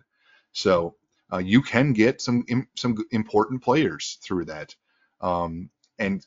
[0.53, 0.97] So
[1.33, 2.45] uh, you can get some
[2.77, 4.75] some important players through that.
[5.21, 6.25] Um, and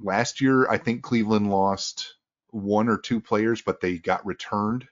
[0.00, 2.14] last year, I think Cleveland lost
[2.50, 4.86] one or two players, but they got returned.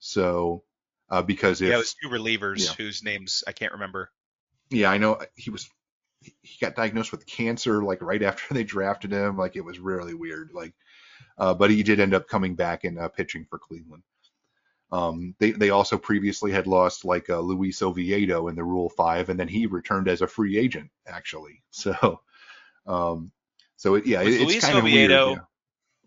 [0.00, 0.64] So
[1.10, 2.72] uh, because if yeah, it was two relievers yeah.
[2.76, 4.10] whose names I can't remember.
[4.70, 5.68] Yeah, I know he was
[6.42, 9.36] he got diagnosed with cancer like right after they drafted him.
[9.36, 10.50] Like it was really weird.
[10.52, 10.74] Like,
[11.38, 14.02] uh, but he did end up coming back and uh, pitching for Cleveland.
[14.90, 19.28] Um, they they also previously had lost like uh, Luis Oviedo in the Rule Five,
[19.28, 21.62] and then he returned as a free agent actually.
[21.70, 22.20] So,
[22.86, 23.30] um,
[23.76, 25.38] so it, yeah, it, it's Luis kind Oviedo, of weird.
[25.38, 25.44] Yeah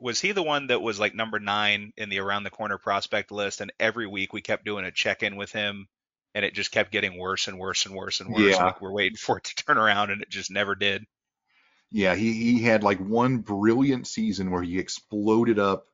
[0.02, 3.32] was he the one that was like number nine in the around the corner prospect
[3.32, 3.62] list?
[3.62, 5.88] And every week we kept doing a check in with him,
[6.34, 8.56] and it just kept getting worse and worse and worse and worse.
[8.56, 8.66] Yeah.
[8.66, 11.06] Like we're waiting for it to turn around, and it just never did.
[11.92, 15.86] Yeah, he he had like one brilliant season where he exploded up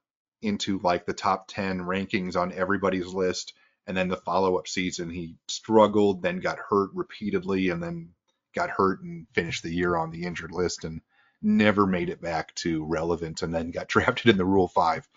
[0.41, 3.53] into like the top 10 rankings on everybody's list
[3.87, 8.09] and then the follow-up season he struggled then got hurt repeatedly and then
[8.53, 11.01] got hurt and finished the year on the injured list and
[11.41, 15.07] never made it back to relevant and then got drafted in the Rule 5.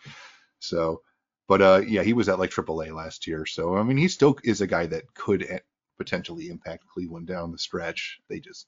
[0.58, 1.02] So,
[1.48, 3.46] but uh, yeah, he was at like AAA last year.
[3.46, 5.60] So, I mean, he still is a guy that could
[5.98, 8.20] potentially impact Cleveland down the stretch.
[8.28, 8.66] They just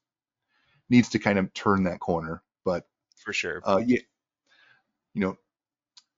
[0.91, 2.43] needs to kind of turn that corner.
[2.65, 2.87] But
[3.17, 4.01] for sure, uh, yeah,
[5.15, 5.37] you know,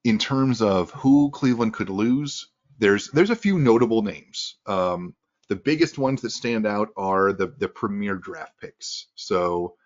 [0.05, 4.57] in terms of who Cleveland could lose, there's there's a few notable names.
[4.67, 5.15] Um,
[5.49, 9.07] the biggest ones that stand out are the the premier draft picks.
[9.15, 9.77] So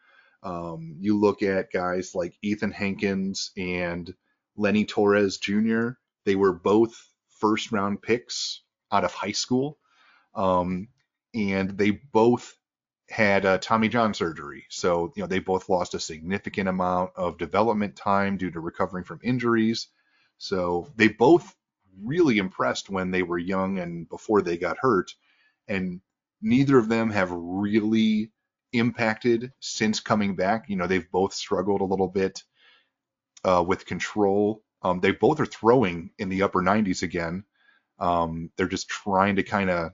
[0.42, 4.12] um, you look at guys like Ethan Hankins and
[4.57, 5.90] Lenny Torres Jr.
[6.24, 6.94] They were both
[7.40, 9.79] first round picks out of high school,
[10.35, 10.88] um,
[11.35, 12.57] and they both
[13.11, 14.64] had uh, Tommy John surgery.
[14.68, 19.05] So you know they both lost a significant amount of development time due to recovering
[19.05, 19.88] from injuries.
[20.38, 21.55] So they both
[22.03, 25.11] really impressed when they were young and before they got hurt,
[25.66, 26.01] and
[26.40, 28.31] neither of them have really
[28.72, 30.68] impacted since coming back.
[30.68, 32.42] You know, they've both struggled a little bit
[33.44, 34.62] uh, with control.
[34.83, 37.44] Um, they both are throwing in the upper 90s again.
[37.98, 39.92] Um, they're just trying to kind of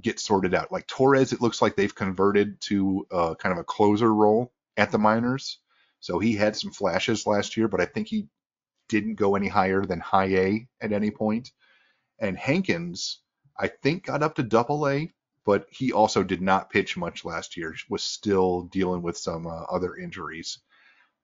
[0.00, 0.72] get sorted out.
[0.72, 4.90] Like Torres, it looks like they've converted to uh, kind of a closer role at
[4.90, 5.58] the minors.
[6.00, 8.28] So he had some flashes last year, but I think he
[8.88, 11.50] didn't go any higher than high A at any point.
[12.18, 13.20] And Hankins,
[13.58, 15.12] I think, got up to double A,
[15.46, 17.74] but he also did not pitch much last year.
[17.88, 20.58] Was still dealing with some uh, other injuries.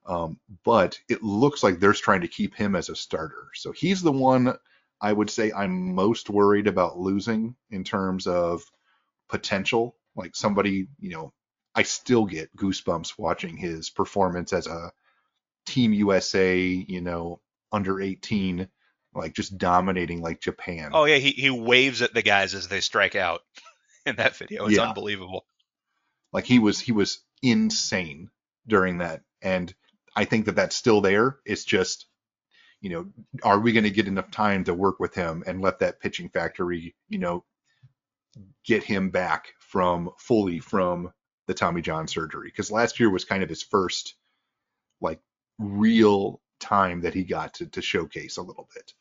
[0.06, 3.48] Um, but it looks like they're trying to keep him as a starter.
[3.54, 4.56] So he's the one
[5.00, 8.62] I would say I'm most worried about losing in terms of
[9.28, 9.96] potential.
[10.14, 11.32] Like somebody, you know,
[11.74, 14.92] I still get goosebumps watching his performance as a
[15.66, 17.40] Team USA, you know,
[17.72, 18.68] under 18,
[19.14, 20.90] like just dominating like Japan.
[20.92, 23.40] Oh yeah, he he waves at the guys as they strike out.
[24.06, 24.66] in that video.
[24.66, 24.88] It's Yeah.
[24.88, 25.44] unbelievable.
[26.32, 28.30] Like he was he was insane
[28.66, 29.74] during that, and
[30.16, 31.38] I think that that's still there.
[31.44, 32.06] It's just,
[32.80, 33.12] you know,
[33.42, 36.28] are we going to get enough time to work with him and let that pitching
[36.30, 37.44] factory, you know,
[38.64, 41.12] get him back from fully from
[41.46, 42.48] the Tommy John surgery?
[42.48, 44.14] Because last year was kind of his first,
[45.00, 45.20] like,
[45.58, 48.92] real time that he got to to showcase a little bit.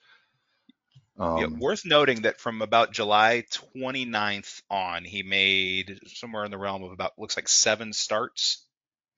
[1.18, 6.58] Um, Yeah, worth noting that from about July 29th on, he made somewhere in the
[6.58, 8.68] realm of about looks like seven starts,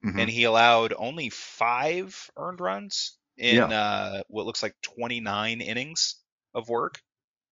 [0.01, 0.19] mhm.
[0.19, 3.73] and he allowed only five earned runs in Yeah.
[3.73, 6.17] uh, what looks like 29 innings
[6.53, 7.01] of work.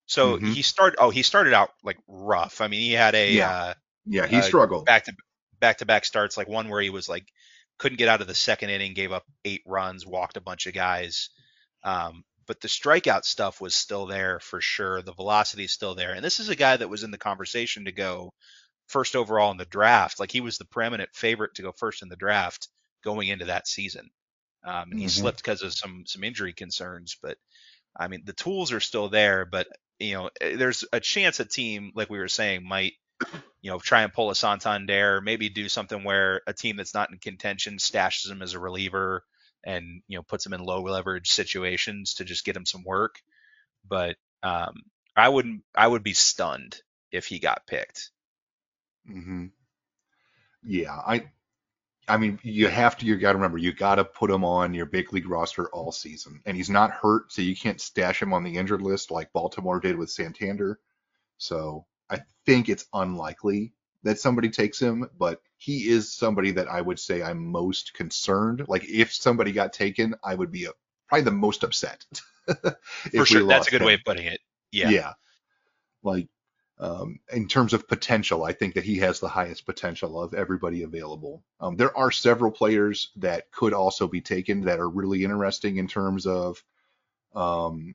[0.08, 0.54] So Mhm.
[0.54, 0.97] he started.
[0.99, 2.62] Oh, he started out like rough.
[2.62, 3.41] I mean, he had a Yeah.
[3.41, 3.73] uh,
[4.06, 4.88] yeah, he uh, struggled.
[4.88, 5.13] back to
[5.60, 7.27] back to back starts, like one where he was like
[7.80, 10.73] couldn't get out of the second inning, gave up eight runs, walked a bunch of
[10.73, 11.30] guys.
[11.84, 15.01] Um, but the strikeout stuff was still there for sure.
[15.01, 16.13] The velocity is still there.
[16.13, 18.32] And this is a guy that was in the conversation to go
[18.88, 20.19] first overall in the draft.
[20.19, 22.69] Like he was the preeminent favorite to go first in the draft
[23.04, 24.10] going into that season.
[24.65, 25.10] Um, and he Mhm.
[25.10, 27.17] slipped because of some some injury concerns.
[27.21, 27.38] But
[27.97, 29.45] I mean, the tools are still there.
[29.45, 29.67] But
[29.99, 32.93] you know, eh, there's a chance a team like we were saying might
[33.62, 37.12] you know, try and pull a Santander, maybe do something where a team that's not
[37.12, 39.23] in contention stashes him as a reliever
[39.63, 43.21] and, you know, puts him in low leverage situations to just get him some work.
[43.88, 44.76] But um,
[45.15, 48.12] I wouldn't, I would be stunned if he got picked.
[49.06, 49.45] hmm
[50.63, 51.32] Yeah, I
[52.08, 54.74] I mean, you have to you got to remember you got to put him on
[54.74, 56.41] your big league roster all season.
[56.45, 59.80] And he's not hurt, so you can't stash him on the injured list like Baltimore
[59.80, 60.80] did with Santander.
[61.38, 66.81] So, I think it's unlikely that somebody takes him, but he is somebody that I
[66.81, 68.65] would say I'm most concerned.
[68.67, 70.71] Like if somebody got taken, I would be a,
[71.07, 72.03] probably the most upset.
[73.15, 73.47] For sure.
[73.47, 74.39] That's a good way of putting it.
[74.71, 74.89] Yeah.
[74.89, 75.13] yeah.
[76.03, 76.29] Like
[76.81, 80.81] um, in terms of potential, I think that he has the highest potential of everybody
[80.81, 81.43] available.
[81.59, 85.87] Um, there are several players that could also be taken that are really interesting in
[85.87, 86.63] terms of
[87.35, 87.93] um,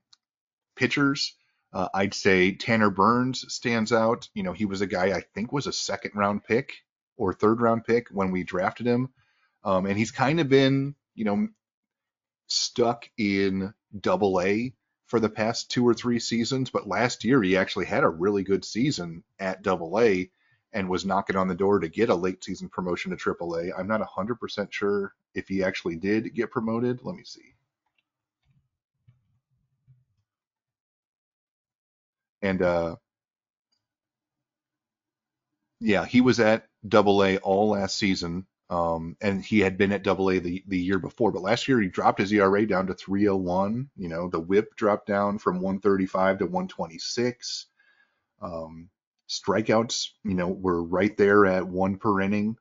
[0.76, 1.34] pitchers.
[1.76, 4.30] Uh, I'd say Tanner Burns stands out.
[4.32, 6.72] You know, he was a guy I think was a second round pick
[7.18, 9.10] or third round pick when we drafted him.
[9.62, 11.48] Um, and he's kind of been, you know,
[12.46, 14.72] stuck in double A
[15.04, 18.42] for the past two or three seasons, but last year he actually had a really
[18.42, 20.30] good season at Double A
[20.72, 23.70] and was knocking on the door to get a late season promotion to Triple A.
[23.74, 27.00] I'm not 100% sure if he actually did get promoted.
[27.02, 27.55] Let me see.
[32.46, 32.96] And uh,
[35.80, 38.46] yeah, he was at Double A all last season.
[38.68, 41.80] Um, and he had been at Double A the, the year before, but last year
[41.80, 43.88] he dropped his ERA down to 301.
[43.96, 47.66] You know, the WHIP dropped down from 135 to 126.
[48.42, 48.88] Um,
[49.28, 52.56] strikeouts, you know, were right there at one per inning.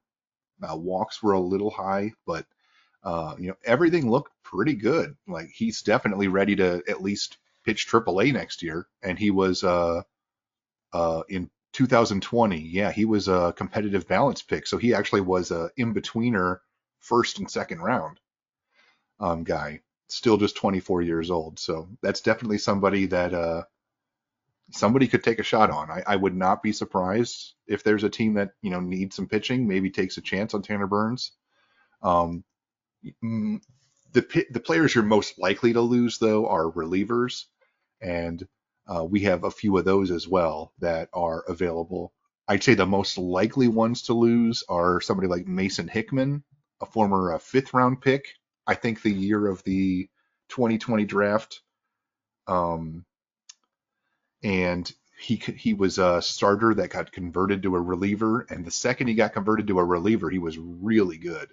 [0.62, 2.46] Uh, walks were a little high, but
[3.04, 5.16] uh, you know, everything looked pretty good.
[5.28, 9.64] Like he's definitely ready to at least pitch Triple A next year, and he was
[9.64, 10.04] uh,
[10.94, 14.66] uh, in 2020, yeah, he was a competitive balance pick.
[14.68, 16.60] So he actually was a in-betweener
[17.00, 18.20] first and second round
[19.20, 21.60] um, guy, still just 24 years old.
[21.60, 23.64] So that's definitely somebody that uh,
[24.72, 25.92] somebody could take a shot on.
[25.92, 29.28] I, I would not be surprised if there's a team that you know needs some
[29.28, 31.32] pitching, maybe takes a chance on Tanner Burns.
[32.02, 32.44] Um,
[33.22, 37.46] the the players you're most likely to lose though are relievers,
[38.06, 38.48] and
[38.88, 42.14] uh, we have a few of those as well that are available.
[42.48, 46.44] I'd say the most likely ones to lose are somebody like Mason Hickman,
[46.80, 48.28] a former uh, fifth round pick.
[48.68, 50.08] I think the year of the
[50.50, 51.62] 2020 draft.
[52.48, 53.06] Um,
[54.44, 59.08] and he he was a starter that got converted to a reliever, and the second
[59.08, 61.50] he got converted to a reliever, he was really good.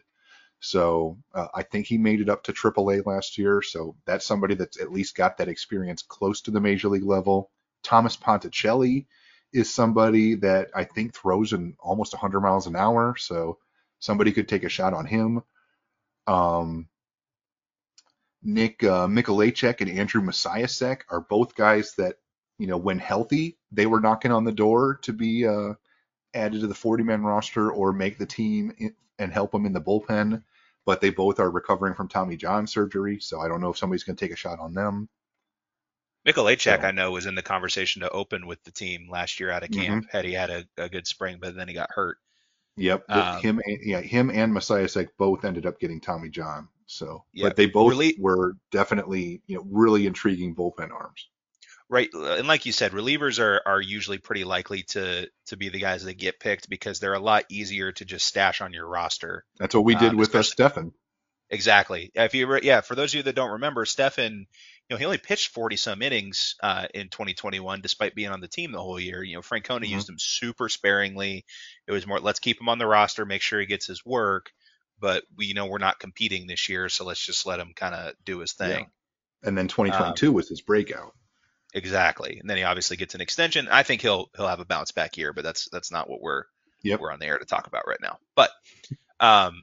[0.63, 3.63] So uh, I think he made it up to AAA last year.
[3.63, 7.51] So that's somebody that's at least got that experience close to the major league level.
[7.83, 9.07] Thomas Ponticelli
[9.53, 13.17] is somebody that I think throws in almost 100 miles an hour.
[13.19, 13.59] So
[13.99, 15.43] somebody could take a shot on him.
[16.29, 16.89] Um,
[18.45, 22.19] Nick uh, Mikolajchak and Andrew Misiaszek are both guys that,
[22.59, 25.75] you know, when healthy, they were knocking on the door to be uh,
[26.35, 29.73] added to the 40 man roster or make the team in, and help them in
[29.73, 30.43] the bullpen.
[30.85, 33.21] But they both are recovering from Tommy John surgery.
[33.21, 35.09] So I don't know if somebody's going to take a shot on them.
[36.27, 39.51] Mikolajchak, So- I know, was in the conversation to open with the team last year
[39.51, 40.07] out of camp.
[40.11, 42.19] Had he had a, a good spring, but then he got hurt.
[42.77, 43.05] Yep.
[43.11, 46.69] Um, him, and- yeah, him and Misiaszek both ended up getting Tommy John.
[46.87, 51.29] So, Yeah, but they both really- were definitely, you know, really intriguing bullpen arms.
[51.89, 55.79] Right and like you said relievers are are usually pretty likely to to be the
[55.79, 59.45] guys that get picked because they're a lot easier to just stash on your roster
[59.59, 60.93] that's what we did um, with uh, Stephan
[61.51, 62.11] exactly.
[62.15, 64.47] If you yeah for those of you that don't remember Stephan
[64.89, 68.49] you know he only pitched 40 some innings uh, in 2021 despite being on the
[68.49, 69.23] team the whole year.
[69.23, 69.95] You know Francona mm-hmm.
[69.95, 71.45] used him super sparingly.
[71.87, 74.51] It was more let's keep him on the roster make sure he gets his work
[75.03, 77.95] but we you know we're not competing this year so let's just let him kind
[77.95, 78.71] of do his thing.
[78.71, 79.49] Yeah.
[79.49, 81.13] and then 2022 um, was his breakout
[81.75, 82.39] Exactly.
[82.39, 83.69] And then he obviously gets an extension.
[83.71, 86.45] I think he'll he'll have a bounce back year, but that's that's not what we're
[86.83, 87.01] yep.
[87.01, 88.19] we're on the air to talk about right now.
[88.37, 88.51] But
[89.21, 89.63] um,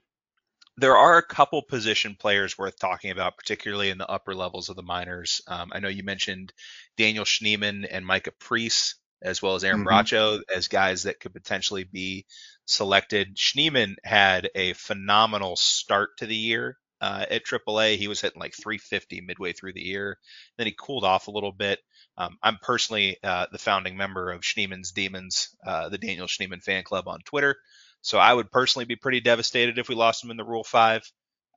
[0.77, 4.75] there are a couple position players worth talking about, particularly in the upper levels of
[4.75, 5.41] the minors.
[5.47, 6.53] Um, I know you mentioned
[6.97, 9.87] Daniel Schneeman and Micah Priest, as well as Aaron mm-hmm.
[9.87, 12.25] Bracho, as guys that could potentially be
[12.65, 13.35] selected.
[13.35, 17.97] Schneeman had a phenomenal start to the year uh, at AAA.
[17.97, 20.17] He was hitting like 350 midway through the year.
[20.57, 21.79] Then he cooled off a little bit.
[22.17, 26.83] Um, I'm personally uh, the founding member of Schneeman's Demons, uh, the Daniel Schneeman fan
[26.83, 27.55] club on Twitter.
[28.01, 31.03] So I would personally be pretty devastated if we lost him in the Rule 5.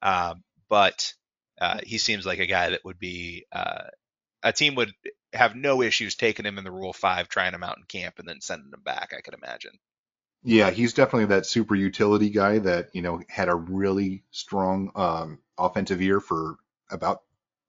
[0.03, 1.13] Um, but
[1.61, 3.85] uh, he seems like a guy that would be, uh,
[4.43, 4.93] a team would
[5.33, 8.29] have no issues taking him in the Rule 5, trying him out in camp, and
[8.29, 9.73] then sending him back, I could imagine.
[10.45, 15.39] Yeah, he's definitely that super utility guy that, you know, had a really strong um,
[15.57, 16.57] offensive year for
[16.91, 17.23] about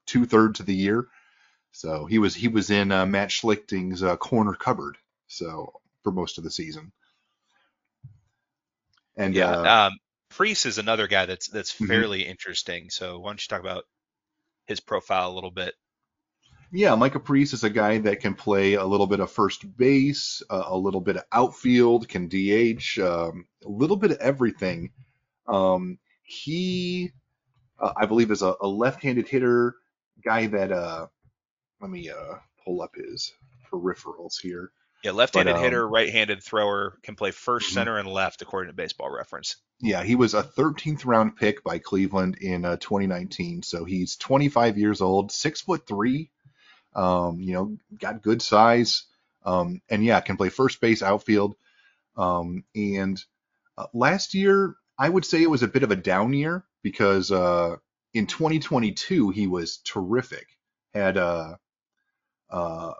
[0.05, 1.07] two thirds of the year.
[1.71, 4.97] So he was he was in uh, Matt Schlichting's uh, corner cupboard.
[5.27, 6.91] So for most of the season.
[9.15, 9.99] And yeah, uh, um,
[10.29, 11.85] Priest is another guy that's that's mm-hmm.
[11.85, 12.31] fairly mm-hmm.
[12.31, 12.89] interesting.
[12.89, 13.85] So why don't you talk about
[14.65, 15.75] his profile a little bit?
[16.75, 20.41] Yeah, Micah Priest is a guy that can play a little bit of first base,
[20.49, 24.91] uh, a little bit of outfield, can DH, um, a little bit of everything.
[25.47, 27.11] Um, he,
[27.79, 29.75] uh, I believe, is a, a, left-handed hitter
[30.23, 30.71] guy that.
[30.71, 31.07] Uh,
[31.79, 33.33] let me uh, pull up his
[33.71, 34.71] peripherals here.
[35.03, 37.73] Yeah, left-handed but, um, hitter, right-handed thrower, can play 1st mm-hmm.
[37.73, 39.57] center, and left, according to Baseball Reference.
[39.79, 43.63] Yeah, he was a 13th round pick by Cleveland in uh, 2019.
[43.63, 46.31] So he's 25 years old, six foot three,
[46.95, 49.05] um, you know, got good size,
[49.45, 51.55] um, and yeah, can play first base, outfield.
[52.15, 53.21] Um, and
[53.77, 57.31] uh, last year, I would say it was a bit of a down year because
[57.31, 57.77] uh,
[58.13, 60.47] in 2022 he was terrific.
[60.93, 61.55] Had uh,
[62.49, 62.93] uh,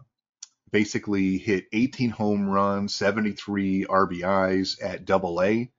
[0.72, 5.72] basically hit 18 home runs, 73 RBIs at Double A,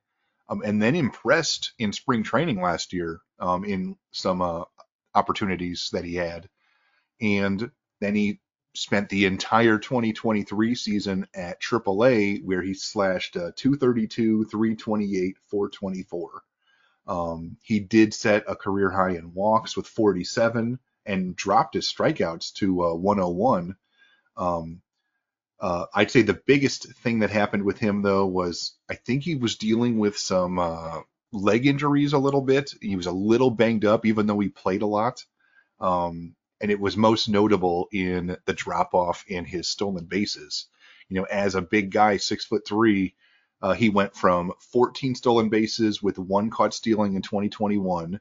[0.48, 4.62] um, and then impressed in spring training last year um, in some uh,
[5.14, 6.48] opportunities that he had.
[7.20, 7.70] And
[8.04, 8.40] then he
[8.74, 16.42] spent the entire 2023 season at AAA, where he slashed uh, 232, 328, 424.
[17.06, 22.54] Um, he did set a career high in walks with 47 and dropped his strikeouts
[22.54, 23.76] to uh, 101.
[24.36, 24.80] Um,
[25.60, 29.36] uh, I'd say the biggest thing that happened with him, though, was I think he
[29.36, 31.00] was dealing with some uh,
[31.32, 32.72] leg injuries a little bit.
[32.80, 35.24] He was a little banged up, even though he played a lot.
[35.80, 36.34] Um,
[36.64, 40.68] and it was most notable in the drop off in his stolen bases.
[41.10, 43.16] You know, as a big guy, six foot three,
[43.60, 48.18] uh, he went from 14 stolen bases with one caught stealing in 2021.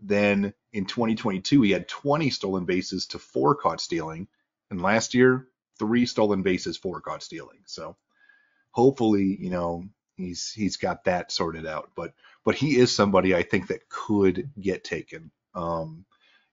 [0.00, 4.28] Then in 2022, he had 20 stolen bases to four caught stealing.
[4.70, 7.60] And last year, three stolen bases, four caught stealing.
[7.64, 7.96] So
[8.70, 9.84] hopefully, you know,
[10.18, 11.92] he's he's got that sorted out.
[11.96, 12.12] But
[12.44, 15.30] but he is somebody I think that could get taken.
[15.54, 16.04] Um,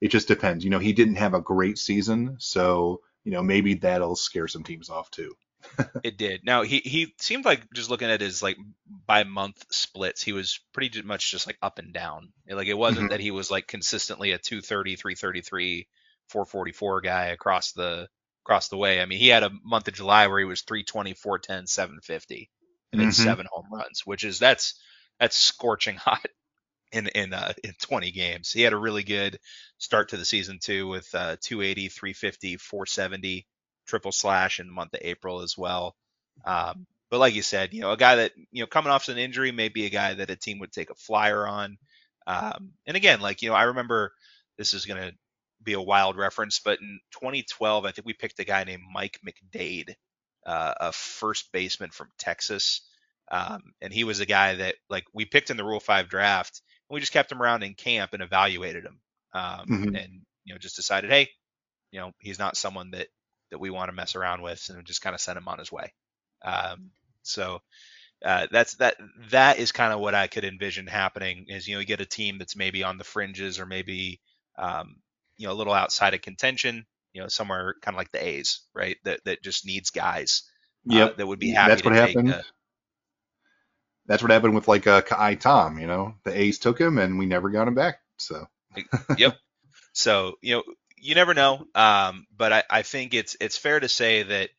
[0.02, 0.64] it just depends.
[0.64, 4.64] You know, he didn't have a great season, so you know maybe that'll scare some
[4.64, 5.36] teams off too.
[6.04, 6.42] it did.
[6.46, 8.58] Now he he seemed like just looking at his like
[9.08, 12.30] by month splits, he was pretty much just like up and down.
[12.50, 13.12] Like it wasn't mm-hmm.
[13.12, 15.88] that he was like consistently a 230, 333,
[16.30, 18.08] 444 guy across the
[18.44, 19.02] across the way.
[19.02, 22.50] I mean, he had a month of July where he was 320, 410, 750,
[22.92, 23.24] and then mm-hmm.
[23.24, 24.80] seven home runs, which is that's
[25.20, 26.26] that's scorching hot
[26.92, 28.52] in in uh, in 20 games.
[28.52, 29.40] He had a really good
[29.78, 33.46] start to the season too, with uh, 280, 350, 470,
[33.88, 35.96] triple slash in the month of April as well.
[36.46, 39.18] Um, but like you said, you know, a guy that you know coming off an
[39.18, 41.78] injury may be a guy that a team would take a flyer on.
[42.28, 44.14] Um, and again, like you know, I remember
[44.58, 45.14] this is going to
[45.64, 49.20] be a wild reference, but in 2012, I think we picked a guy named Mike
[49.26, 49.94] McDade,
[50.46, 52.82] uh, a first baseman from Texas.
[53.32, 56.62] Um, and he was a guy that like we picked in the Rule Five draft,
[56.90, 59.00] we just kept him around in camp and evaluated him,
[59.34, 59.96] um, mm-hmm.
[59.96, 61.30] and you know just decided, hey,
[61.92, 63.08] you know he's not someone that
[63.52, 65.72] that we want to mess around with, and just kind of sent him on his
[65.72, 65.94] way.
[66.44, 66.92] Um,
[67.24, 67.60] so
[68.24, 68.96] uh, that's that
[69.32, 72.06] that is kind of what I could envision happening is you know you get a
[72.06, 74.22] team that's maybe on the fringes or maybe
[74.58, 74.98] um,
[75.38, 78.60] you know a little outside of contention you know, somewhere kind of like the A's,
[78.76, 78.98] right?
[79.06, 80.44] That that just needs guys.
[80.92, 82.16] uh, that would be happy That's to what take.
[82.16, 82.34] happened.
[82.34, 82.42] uh,
[84.08, 85.80] That's what happened with like uh, Ka'ai Tom.
[85.80, 88.00] You know, the A's took him and we never got him back.
[88.18, 88.48] So
[89.18, 89.36] yep.
[89.94, 90.64] So you know,
[90.98, 91.66] you never know.
[91.76, 94.50] Um, but I, I think it's it's fair to say that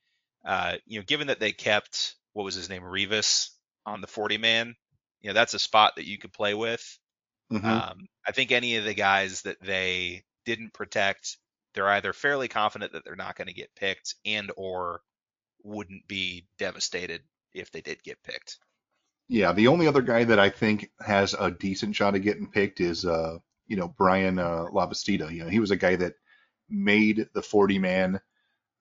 [0.45, 3.51] uh, you know, given that they kept what was his name, Revis,
[3.85, 4.75] on the 40 man,
[5.21, 6.99] you know, that's a spot that you could play with.
[7.53, 7.65] mhm.
[7.65, 11.39] Um, I think any of the guys that they didn't protect,
[11.75, 15.01] they're either fairly confident that they're not going to get picked, and or
[15.63, 17.23] wouldn't be devastated
[17.55, 18.59] if they did get picked.
[19.29, 22.81] Yeah, the only other guy that I think has a decent shot of getting picked
[22.81, 25.33] is, uh, you know, Bryan uh, Lavastida.
[25.33, 26.15] You know, he was a guy that
[26.69, 28.21] made the 40 man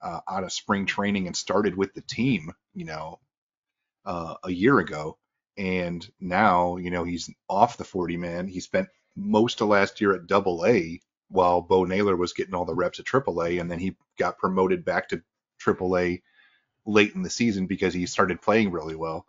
[0.02, 3.20] uh, out of spring training and started with the team, you know,
[4.06, 5.18] uh, a year ago.
[5.58, 8.48] And now, you know, he's off the 40 man.
[8.48, 12.66] He spent most of last year at double A while Bo Naylor was getting all
[12.66, 13.60] the reps at triple A.
[13.60, 15.24] And then he got promoted back to
[15.60, 16.22] triple A
[16.86, 19.26] late in the season because he started playing really well.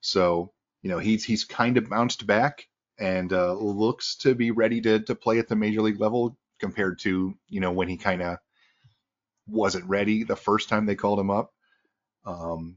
[0.00, 0.52] So,
[0.82, 2.66] you know, he's he's kind of bounced back
[2.98, 6.98] and uh, looks to be ready to to play at the major league level compared
[7.00, 8.38] to you know when he kind of
[9.46, 11.52] wasn't ready the first time they called him up.
[12.24, 12.76] Um,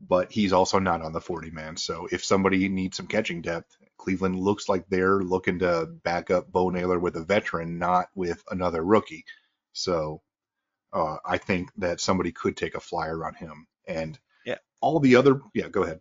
[0.00, 1.76] but he's also not on the 40 man.
[1.76, 6.50] So if somebody needs some catching depth, Cleveland looks like they're looking to back up
[6.50, 9.24] Bo Naylor with a veteran, not with another rookie.
[9.72, 10.22] So
[10.92, 13.66] uh, I think that somebody could take a flyer on him.
[13.86, 14.58] And Yeah.
[14.80, 16.00] all the other, yeah, go ahead.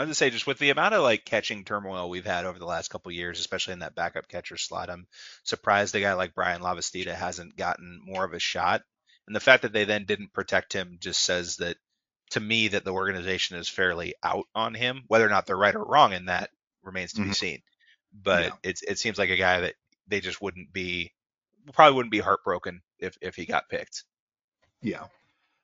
[0.00, 2.58] I was gonna say, just with the amount of like catching turmoil we've had over
[2.58, 5.06] the last couple of years, especially in that backup catcher slot, I'm
[5.44, 8.80] surprised a guy like Bryan Lavastida hasn't gotten more of a shot.
[9.26, 11.76] And the fact that they then didn't protect him just says that
[12.30, 15.04] to me that the organization is fairly out on him.
[15.08, 16.48] Whether or not they're right or wrong in that
[16.82, 17.34] remains to be Mhm.
[17.34, 17.62] seen.
[18.10, 18.56] But Yeah.
[18.62, 19.74] it's it seems like a guy that
[20.06, 21.12] they just wouldn't be
[21.74, 24.04] probably wouldn't be heartbroken if if he got picked.
[24.80, 25.08] Yeah.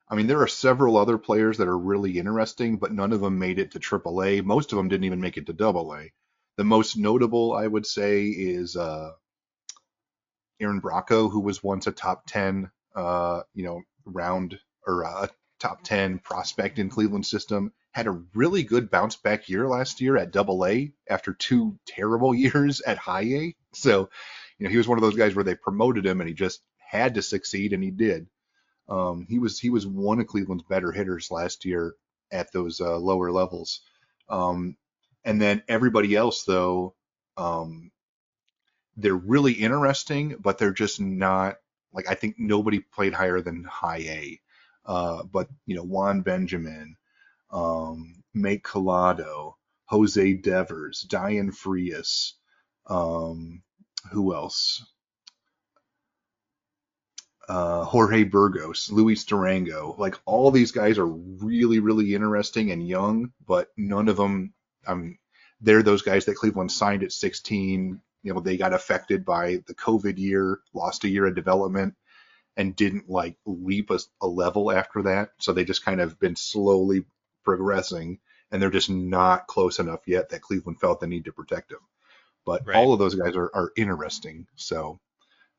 [0.09, 3.39] I mean, there are several other players that are really interesting, but none of them
[3.39, 4.45] made it to AAA.
[4.45, 6.11] Most of them didn't even make it to AA.
[6.57, 9.11] The most notable, I would say, is uh,
[10.61, 15.29] Aaron Bracho, who was once a top 10, uh, you know, round or a
[15.59, 17.73] top 10 prospect in Cleveland system.
[17.93, 22.81] Had a really good bounce back year last year at AA after two terrible years
[22.81, 23.57] at high A.
[23.75, 24.09] So,
[24.59, 26.61] you know, he was one of those guys where they promoted him and he just
[26.79, 28.29] had to succeed, and he did.
[28.89, 31.95] Um, he was he was one of Cleveland's better hitters last year
[32.31, 33.81] at those uh, lower levels.
[34.29, 34.77] Um,
[35.25, 36.95] and then everybody else, though,
[37.37, 37.91] um,
[38.97, 41.57] they're really interesting, but they're just not
[41.93, 44.41] like I think nobody played higher than high A.
[44.85, 46.97] Uh, but you know Juan Benjamin,
[47.51, 49.55] um, Mike Collado,
[49.87, 52.35] Jose Devers, Dayan Frias,
[52.87, 53.63] um,
[54.13, 54.85] who else?
[57.49, 63.33] Uh, Jorge Burgos, Luis Durango, like all these guys are really, really interesting and young,
[63.47, 64.53] but none of them,
[64.87, 65.19] I mean,
[65.61, 68.01] they're those guys that Cleveland signed at 16.
[68.23, 71.95] You know, they got affected by the COVID year, lost a year of development,
[72.57, 75.31] and didn't like leap a, a level after that.
[75.39, 77.05] So they just kind of been slowly
[77.45, 78.19] progressing,
[78.51, 81.81] and they're just not close enough yet that Cleveland felt the need to protect them.
[82.45, 82.77] But Right.
[82.77, 84.47] all of those guys are, are interesting.
[84.57, 85.01] So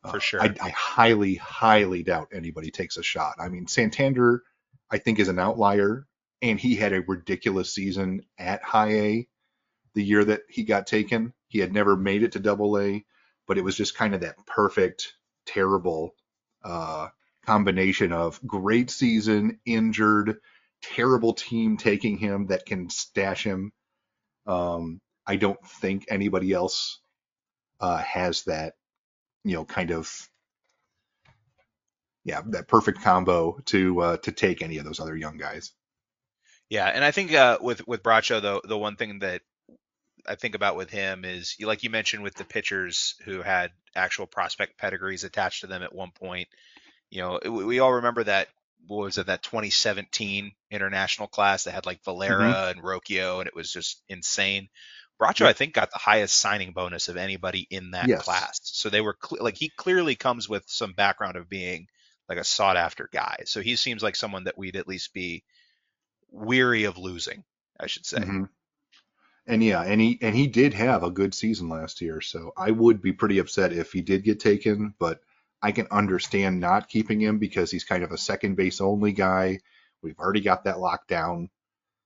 [0.09, 0.41] For uh, sure.
[0.41, 3.35] I, I highly, highly doubt anybody takes a shot.
[3.39, 4.43] I mean, Santander,
[4.89, 6.07] I think, is an outlier,
[6.41, 9.27] and he had a ridiculous season at high A
[9.93, 11.33] the year that he got taken.
[11.47, 13.05] He had never made it to double A,
[13.47, 15.13] but it was just kind of that perfect,
[15.45, 16.13] terrible
[16.63, 17.07] uh,
[17.45, 20.37] combination of great season, injured,
[20.81, 23.71] terrible team taking him that can stash him.
[24.45, 26.99] Um, I don't think anybody else
[27.79, 28.75] uh, has that
[29.47, 30.29] you know, kind of,
[32.23, 35.71] yeah, that perfect combo to uh, to take any of those other young guys.
[36.69, 39.41] Yeah, and I think uh, with with Bracho though, the one thing that
[40.27, 44.27] I think about with him is like you mentioned with the pitchers who had actual
[44.27, 46.49] prospect pedigrees attached to them at one point.
[47.09, 48.49] You know, we, we all remember that
[48.85, 53.55] what was it that 2017 international class that had like Valera and Rocchio, and it
[53.55, 54.67] was just insane.
[55.19, 55.45] Bracho.
[55.45, 58.23] I think, got the highest signing bonus of anybody in that Yes.
[58.23, 58.59] class.
[58.63, 61.87] So they were cle like he clearly comes with some background of being
[62.29, 63.43] like a sought after guy.
[63.45, 65.43] So he seems like someone that we'd at least be
[66.31, 67.43] weary of losing,
[67.79, 68.19] I should say.
[68.19, 68.49] Mhm.
[69.47, 72.71] And yeah, and he and he did have a good season last year, so I
[72.71, 75.21] would be pretty upset if he did get taken, but
[75.61, 79.59] I can understand not keeping him because he's kind of a second base only guy.
[80.01, 81.49] We've already got that locked down.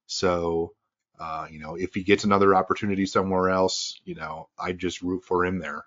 [0.08, 0.74] So,
[1.22, 5.26] uh, you know, if he gets another opportunity somewhere else, you know, I'd just root
[5.26, 5.86] for him there.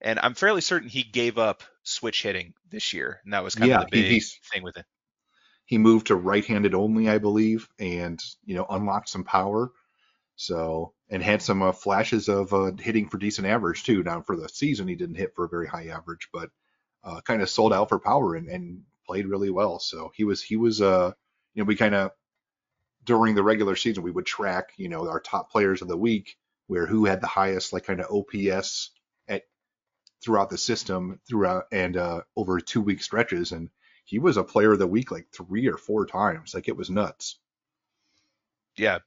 [0.00, 3.72] and I'm fairly certain he gave up switch hitting this year, and that was kind
[3.72, 4.86] Yeah, of the big he thing with it.
[5.66, 9.70] he moved to right-handed only, I believe, and you know unlocked some power.
[10.36, 14.02] So and had some uh, flashes of uh, hitting for decent average too.
[14.04, 16.50] Now for the season, he didn't hit for a very high average, but
[17.04, 19.78] uh, kind of sold out for power and, and played really well.
[19.80, 21.12] So he was he was uh
[21.54, 22.12] you know we kind of
[23.04, 26.36] during the regular season we would track you know our top players of the week
[26.66, 28.90] where who had the highest like kind of OPS
[29.28, 29.42] at
[30.22, 33.68] throughout the system throughout and uh, over two week stretches and
[34.04, 36.90] he was a player of the week like three or four times like it was
[36.90, 37.38] nuts.
[38.76, 38.98] Yeah.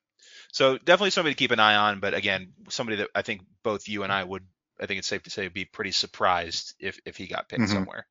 [0.51, 3.87] So definitely somebody to keep an eye on, but again, somebody that I think both
[3.87, 4.43] you and I would,
[4.79, 7.63] I think it's safe to say, would be pretty surprised if if he got picked
[7.63, 7.69] Mhm.
[7.73, 8.07] somewhere.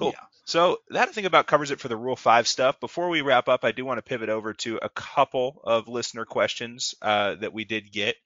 [0.00, 0.12] Cool.
[0.14, 0.24] Yeah.
[0.44, 2.80] So that I think about covers it for the Rule Five stuff.
[2.80, 6.24] Before we wrap up, I do want to pivot over to a couple of listener
[6.24, 8.16] questions uh, that we did get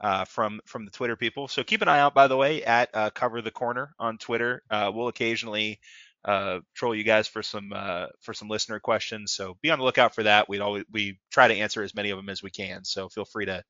[0.00, 1.48] uh, from from the Twitter people.
[1.48, 4.62] So keep an eye out, by the way, at uh, Cover the Corner on Twitter.
[4.70, 5.80] Uh, we'll occasionally
[6.24, 9.32] uh, troll you guys for some uh, for some listener questions.
[9.32, 10.48] So be on the lookout for that.
[10.48, 12.84] We'd always we try to answer as many of them as we can.
[12.84, 13.64] So feel free to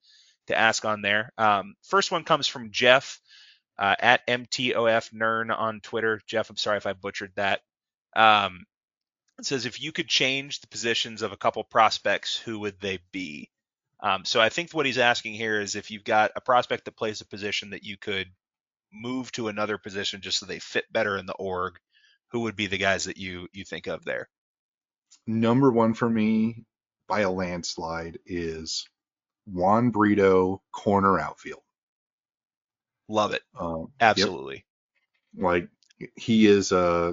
[0.49, 1.33] to ask on there.
[1.39, 3.21] Um, first one comes from Jeff
[3.79, 6.21] uh, at MTOF Nern on Twitter.
[6.27, 7.61] Jeff, I'm sorry if I butchered that.
[8.15, 8.65] Um,
[9.39, 13.01] it says if you could change the positions of a couple prospects, who would they
[13.13, 13.51] be?
[14.01, 16.97] Um, so I think what he's asking here is if you've got a prospect that
[16.97, 18.29] plays a position that you could
[18.93, 21.79] move to another position just so they fit better in the org,
[22.31, 24.29] who would be the guys that you you think of there?
[25.27, 26.65] Number one for me
[27.09, 28.87] by a landslide is
[29.47, 31.64] Juan Brito corner outfield.
[33.15, 33.43] Love it.
[33.57, 34.11] Um, yep.
[34.11, 34.65] Absolutely.
[35.37, 35.69] Like
[36.17, 37.13] he is uh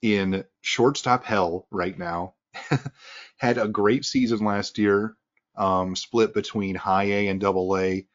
[0.00, 2.34] in shortstop hell right now.
[3.36, 5.16] Had a great season last year.
[5.54, 8.06] Um, split between high A and double A.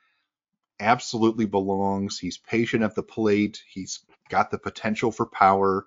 [0.79, 2.17] Absolutely belongs.
[2.17, 3.61] He's patient at the plate.
[3.71, 3.99] He's
[4.29, 5.85] got the potential for power.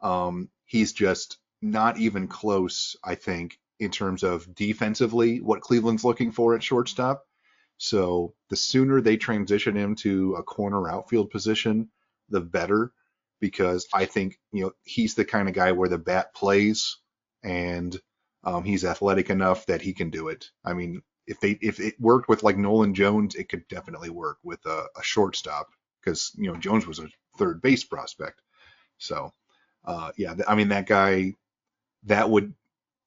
[0.00, 6.32] Um, he's just not even close, I think, in terms of defensively what Cleveland's looking
[6.32, 7.26] for at shortstop.
[7.80, 11.90] So the sooner they transition him to a corner outfield position,
[12.28, 12.92] the better,
[13.40, 16.98] because I think you know he's the kind of guy where the bat plays,
[17.42, 17.98] and
[18.44, 20.50] um, he's athletic enough that he can do it.
[20.62, 24.36] I mean, if they if it worked with like Nolan Jones, it could definitely work
[24.42, 25.70] with a, a shortstop
[26.02, 27.08] because you know Jones was a
[27.38, 28.42] third base prospect.
[28.98, 29.32] So
[29.86, 31.32] uh, yeah, I mean that guy
[32.04, 32.52] that would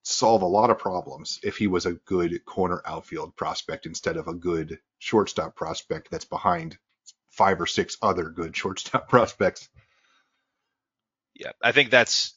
[0.04, 4.28] solve a lot of problems if he was a good corner outfield prospect instead of
[4.28, 6.78] a good shortstop prospect that's behind
[7.30, 9.70] five or six other good shortstop prospects.
[11.34, 12.36] Yeah, I think that's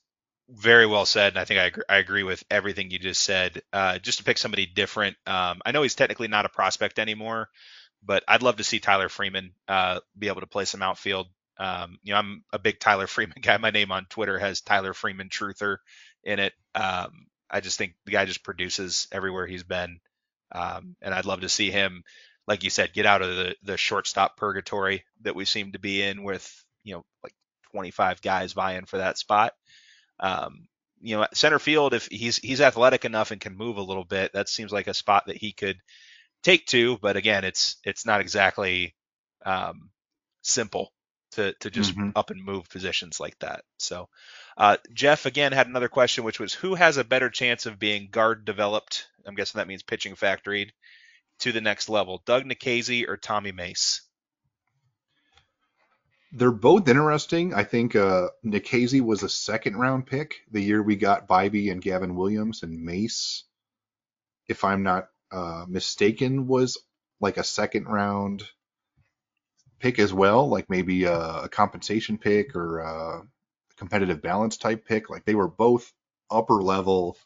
[0.49, 3.62] very well said, and I think I agree, I agree with everything you just said.
[3.73, 7.51] Uh, just to pick somebody different, um, I know he's technically not a prospect anymore,
[8.03, 11.27] but I'd love to see Tyler Freeman uh, be able to play some outfield.
[11.59, 13.57] Um, you know, I'm a big Tyler Freeman guy.
[13.57, 15.79] My name on Twitter has Tyler Freeman Truther
[16.23, 16.53] in it.
[16.75, 20.01] Um, I just think the guy just produces everywhere he's been,
[20.53, 22.03] um, and I'd love to see him,
[22.47, 26.03] like you said, get out of the the shortstop purgatory that we seem to be
[26.03, 26.49] in with
[26.85, 27.35] you know like
[27.73, 29.53] 25 guys vying for that spot.
[30.21, 30.69] Um,
[31.01, 34.33] you know, center field, if he's he's athletic enough and can move a little bit,
[34.33, 35.79] that seems like a spot that he could
[36.43, 36.99] take to.
[36.99, 38.95] But again, it's it's not exactly
[39.45, 39.91] um,
[40.43, 40.93] simple
[41.37, 42.12] to to just Mhm.
[42.14, 43.64] up and move positions like that.
[43.78, 44.09] So,
[44.57, 48.09] uh, Jeff again had another question, which was who has a better chance of being
[48.11, 49.07] guard developed?
[49.26, 50.70] I'm guessing that means pitching factoried
[51.41, 54.03] to the next level, Doug Nikhazy or Tommy Mace?
[56.32, 57.55] They're both interesting.
[57.55, 61.80] I think uh, Nikhazy was a second round pick the year we got Bibee and
[61.80, 63.45] Gavin Williams and Mace,
[64.49, 66.78] if I'm not uh, mistaken, was
[67.20, 68.45] like a second round
[69.79, 73.22] pick as well, like maybe a, a compensation pick or a
[73.77, 75.11] competitive balance type pick.
[75.11, 75.93] Like they were both
[76.31, 77.16] upper level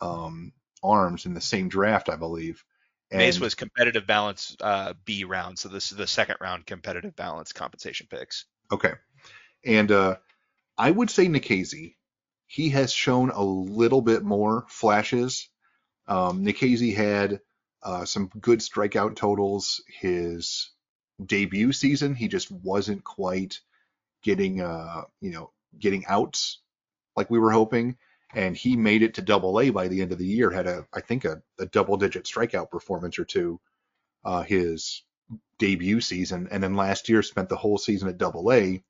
[0.00, 0.52] um,
[0.82, 2.64] arms in the same draft, I believe.
[3.12, 7.14] Mace And- was competitive balance uh, B round, so this is the second round competitive
[7.14, 8.46] balance compensation picks.
[8.72, 8.92] Okay.
[9.64, 10.16] And uh,
[10.76, 11.94] I would say Nikhazy,
[12.46, 15.48] he has shown a little bit more flashes.
[16.08, 17.40] Um, Nikhazy had
[17.82, 20.70] uh, some good strikeout totals his
[21.24, 22.14] debut season.
[22.14, 23.60] He just wasn't quite
[24.22, 26.60] getting, uh, you know, getting outs
[27.16, 27.96] like we were hoping.
[28.34, 30.86] And he made it to double A by the end of the year, had a,
[30.92, 33.60] I think, a, a double digit strikeout performance or two
[34.24, 35.02] uh, his
[35.58, 36.48] debut season.
[36.50, 38.82] And then last year spent the whole season at double A.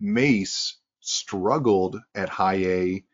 [0.00, 3.04] Mace struggled at high A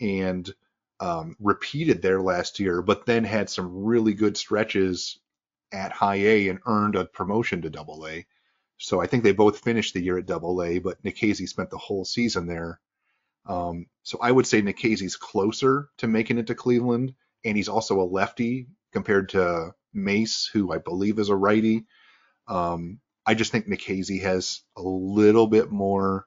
[0.00, 0.52] and
[1.00, 5.18] um, repeated there last year, but then had some really good stretches
[5.72, 8.26] at high A and earned a promotion to double A.
[8.78, 11.76] So I think they both finished the year at Double A, but Nikhazy spent the
[11.76, 12.80] whole season there.
[13.46, 17.14] Um, so I would say Nikhazy's closer to making it to Cleveland,
[17.44, 21.84] and he's also a lefty compared to Mace, who I believe is a righty.
[22.48, 26.26] Um, I just think Nikhazy has a little bit more,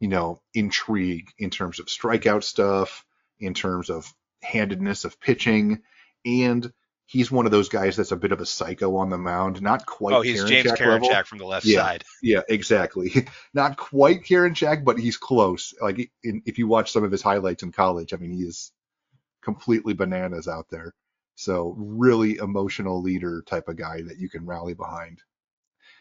[0.00, 3.04] you know, intrigue in terms of strikeout stuff,
[3.38, 4.12] in terms of
[4.42, 5.82] handedness of pitching,
[6.24, 6.72] and
[7.08, 9.60] he's one of those guys that's a bit of a psycho on the mound.
[9.62, 10.14] Not quite.
[10.14, 12.04] Oh, he's James Karinchak from the left yeah, side.
[12.22, 13.26] Yeah, exactly.
[13.54, 15.74] Not quite Karinchak, but he's close.
[15.80, 18.70] Like in, if you watch some of his highlights in college, I mean, he is
[19.42, 20.94] completely bananas out there.
[21.34, 25.22] So really emotional leader type of guy that you can rally behind.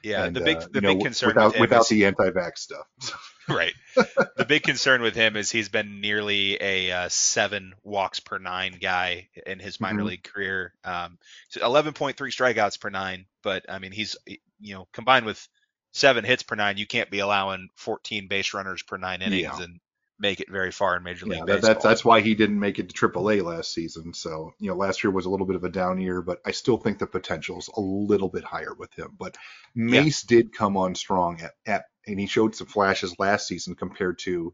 [0.03, 2.57] Yeah, and, the big uh, the big know, concern without with without is, the anti-vax
[2.57, 2.85] stuff.
[3.55, 3.73] right.
[3.95, 8.77] The big concern with him is he's been nearly a uh, seven walks per nine
[8.81, 10.07] guy in his minor Mhm.
[10.07, 10.73] league career.
[10.83, 11.17] Um,
[11.49, 14.15] so 11.3 strikeouts per nine, but I mean he's
[14.59, 15.47] you know combined with
[15.91, 19.63] seven hits per nine, you can't be allowing 14 base runners per nine innings Yeah.
[19.63, 19.79] and
[20.19, 21.73] make it very far in Major League Yeah, that, Baseball.
[21.73, 24.13] that's that's why he didn't make it to AAA last season.
[24.13, 26.51] So you know, last year was a little bit of a down year, but I
[26.51, 29.15] still think the potential's a little bit higher with him.
[29.17, 29.37] But
[29.75, 34.19] Mace did come on strong at, at and he showed some flashes last season compared
[34.19, 34.53] to,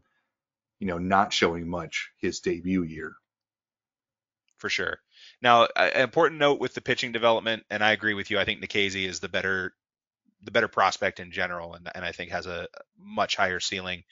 [0.80, 3.16] you know, not showing much his debut year.
[4.58, 4.98] for sure.
[5.42, 8.38] Now, an important note with the pitching development, and I agree with you.
[8.38, 9.74] I think Nikhazy is the better,
[10.42, 14.04] the better prospect in general, and, and I think has a much higher ceiling.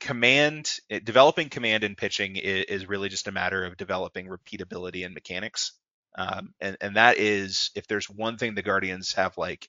[0.00, 5.04] Command, eh, developing command in pitching is, is really just a matter of developing repeatability
[5.04, 5.72] and mechanics.
[6.16, 9.68] Um, and and that is, if there's one thing the Guardians have like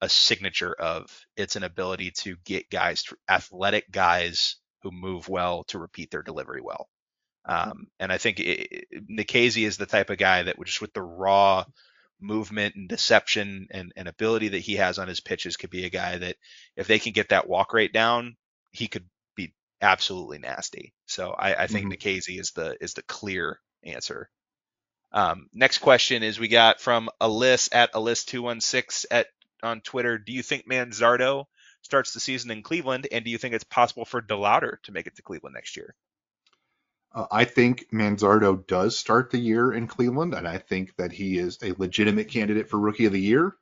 [0.00, 5.78] a signature of, it's an ability to get guys, athletic guys who move well, to
[5.78, 6.88] repeat their delivery well.
[7.46, 10.80] Um, and I think it, it, Nikhazy is the type of guy that would just
[10.80, 11.64] with the raw
[12.20, 15.90] movement and deception and, and ability that he has on his pitches could be a
[15.90, 16.36] guy that
[16.76, 18.36] if they can get that walk rate down,
[18.72, 20.94] he could be absolutely nasty.
[21.06, 21.92] So I, I think Mhm.
[21.92, 24.30] Nikhazy is the is the clear answer.
[25.12, 29.28] Um, next question is we got from Alyss at Alyss216 at
[29.64, 30.18] on Twitter.
[30.18, 31.46] Do you think Manzardo
[31.82, 35.06] starts the season in Cleveland, and do you think it's possible for DeLauter to make
[35.06, 35.94] it to Cleveland next year?
[37.12, 41.38] Uh, I think Manzardo does start the year in Cleveland, and I think that he
[41.38, 43.54] is a legitimate candidate for Rookie of the Year.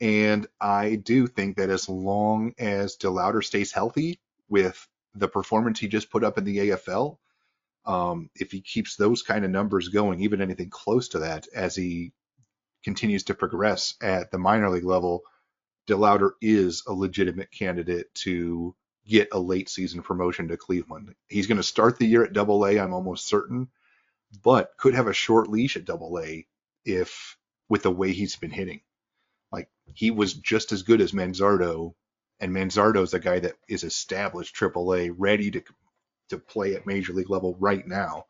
[0.00, 5.88] And I do think that as long as DeLauter stays healthy with the performance he
[5.88, 7.16] just put up in the AFL,
[7.86, 11.76] um, if he keeps those kind of numbers going, even anything close to that, as
[11.76, 12.12] he
[12.86, 15.24] continues to progress at the minor league level,
[15.88, 21.12] DeLauter is a legitimate candidate to get a late season promotion to Cleveland.
[21.28, 23.66] He's going to start the year at Double A, I'm almost certain,
[24.44, 26.46] but could have a short leash at Double A
[26.84, 27.36] if
[27.68, 28.82] with the way he's been hitting.
[29.50, 31.92] Like he was just as good as Manzardo,
[32.38, 35.62] and Manzardo's a guy that is established Triple A, ready to
[36.28, 38.26] to play at major league level right now,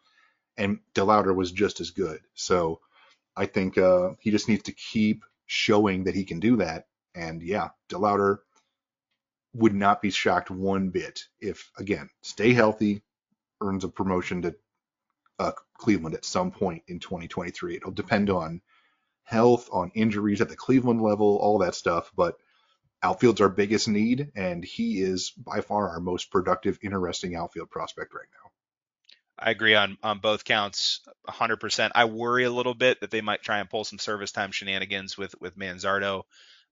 [0.56, 2.20] and DeLauter was just as good.
[2.32, 2.80] So
[3.36, 6.86] I think uh, he just needs to keep showing that he can do that.
[7.14, 8.38] And yeah, DeLauter
[9.54, 13.02] would not be shocked one bit if, again, stay healthy,
[13.62, 14.54] earns a promotion to
[15.38, 17.76] uh, Cleveland at some point in 2023.
[17.76, 18.60] It'll depend on
[19.24, 22.10] health, on injuries at the Cleveland level, all that stuff.
[22.16, 22.36] But
[23.02, 28.14] outfield's our biggest need, and he is by far our most productive, interesting outfield prospect
[28.14, 28.45] right now.
[29.38, 31.90] I agree on on both counts 100%.
[31.94, 35.18] I worry a little bit that they might try and pull some service time shenanigans
[35.18, 36.22] with with Manzardo.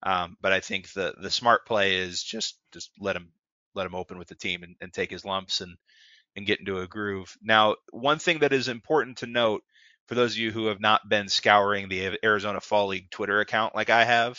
[0.03, 3.33] Um, but I think the the smart play is just just let him
[3.75, 5.77] let him open with the team and, and take his lumps and
[6.37, 7.37] and get into a groove.
[7.43, 9.63] Now, one thing that is important to note
[10.07, 13.75] for those of you who have not been scouring the Arizona Fall League Twitter account
[13.75, 14.39] like I have,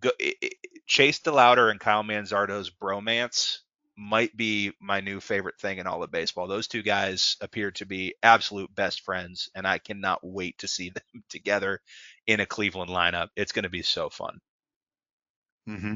[0.00, 0.54] go, it, it,
[0.86, 3.58] Chase DeLauter and Kyle Manzardo's bromance
[3.96, 6.46] might be my new favorite thing in all of baseball.
[6.46, 10.90] Those two guys appear to be absolute best friends, and I cannot wait to see
[11.12, 11.80] them together
[12.26, 13.28] in a Cleveland lineup.
[13.36, 14.40] It's going to be so fun.
[15.68, 15.94] Mm-hmm.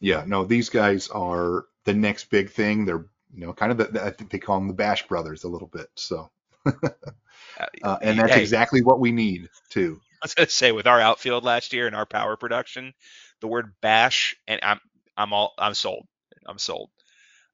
[0.00, 2.84] Yeah, no, these guys are the next big thing.
[2.84, 5.44] They're you know kind of the, the I think they call them the Bash Brothers
[5.44, 5.88] a little bit.
[5.94, 6.30] So,
[6.66, 10.00] uh, and that's hey, exactly what we need too.
[10.22, 12.94] I was going to say with our outfield last year and our power production,
[13.40, 14.80] the word bash and I'm
[15.16, 16.06] I'm all I'm sold.
[16.46, 16.90] I'm sold.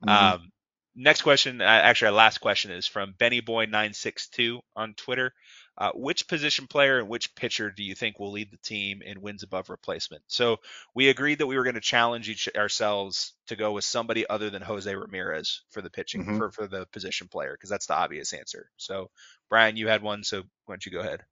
[0.05, 0.11] Mhm.
[0.11, 0.53] Um,
[0.94, 5.32] next question, uh, actually, our last question is from Benny Boy 962 on Twitter.
[5.80, 9.20] Uh, which position player and which pitcher do you think will lead the team in
[9.20, 10.20] wins above replacement?
[10.26, 10.57] So
[10.92, 14.51] we agreed that we were going to challenge each ourselves to go with somebody other
[14.51, 16.36] than Jose Ramirez for the pitching Mhm.
[16.38, 18.68] for, for the position player because that's the obvious answer.
[18.76, 19.12] So
[19.49, 21.24] Brian, you had one, so why don't you go ahead?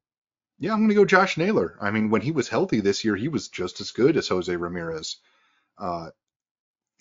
[0.61, 1.77] Yeah, I'm going to go Josh Naylor.
[1.81, 4.55] I mean, when he was healthy this year, he was just as good as Jose
[4.55, 5.17] Ramirez.
[5.77, 6.11] Uh,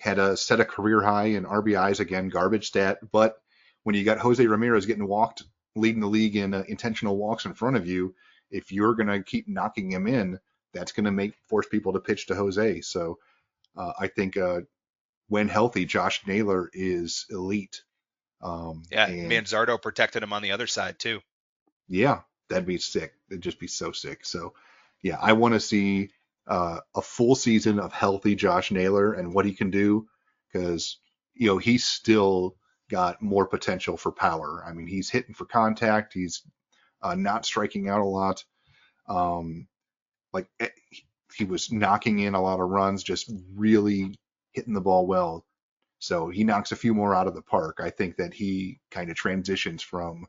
[0.05, 2.99] had a set a career high in RBIs again, garbage stat.
[3.11, 3.37] But
[3.83, 5.43] when you got Jose Ramirez getting walked,
[5.75, 8.13] leading the league in uh, intentional walks in front of you,
[8.51, 10.39] if you're going to keep knocking him in,
[10.73, 12.81] that's going to make force people to pitch to Jose.
[12.81, 13.17] So
[13.75, 14.61] uh, I think uh,
[15.27, 17.81] when healthy, Josh Naylor is elite.
[18.41, 21.21] Um, yeah, and Manzardo protected him on the other side too.
[21.87, 23.13] Yeah, that'd be sick.
[23.31, 24.23] It'd just be so sick.
[24.23, 24.53] So
[25.01, 26.11] yeah, I want to see
[26.47, 30.07] uh, a full season of healthy Josh Naylor and what he can do
[30.51, 30.99] because
[31.33, 32.55] you know he's still
[32.89, 34.63] got more potential for power.
[34.67, 36.13] I mean, he's hitting for contact.
[36.13, 36.43] He's
[37.01, 38.43] uh, not striking out a lot.
[39.07, 39.67] Um,
[40.33, 40.69] like eh,
[41.35, 44.15] he was knocking in a lot of runs, just really
[44.53, 45.45] hitting the ball well.
[45.99, 47.79] So he knocks a few more out of the park.
[47.81, 50.27] I think that he kind of transitions from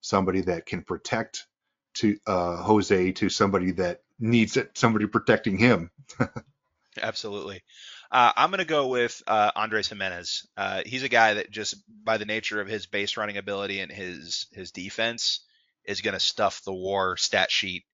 [0.00, 1.46] somebody that can protect
[1.94, 5.90] to uh, Jose to somebody that needs it, somebody protecting him.
[7.02, 7.62] Absolutely.
[8.10, 10.46] Uh, I'm going to go with uh, Andres Gimenez.
[10.56, 13.90] Uh, he's a guy that just by the nature of his base running ability and
[13.90, 15.40] his his defense
[15.84, 17.84] is going to stuff the WAR stat sheet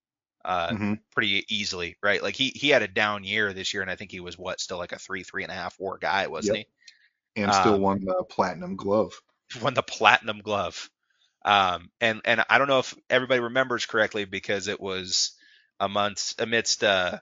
[0.44, 0.94] uh, mm-hmm.
[1.12, 2.22] pretty easily, right?
[2.22, 4.60] Like he he had a down year this year, and I think he was what
[4.60, 6.66] still like a three three and a half WAR guy, wasn't yep.
[7.34, 7.42] he?
[7.42, 9.12] And still um, won the platinum glove.
[9.62, 10.90] Won the platinum glove.
[11.44, 15.35] Um, and and I don't know if everybody remembers correctly because it was
[15.80, 17.18] amongst amidst uh,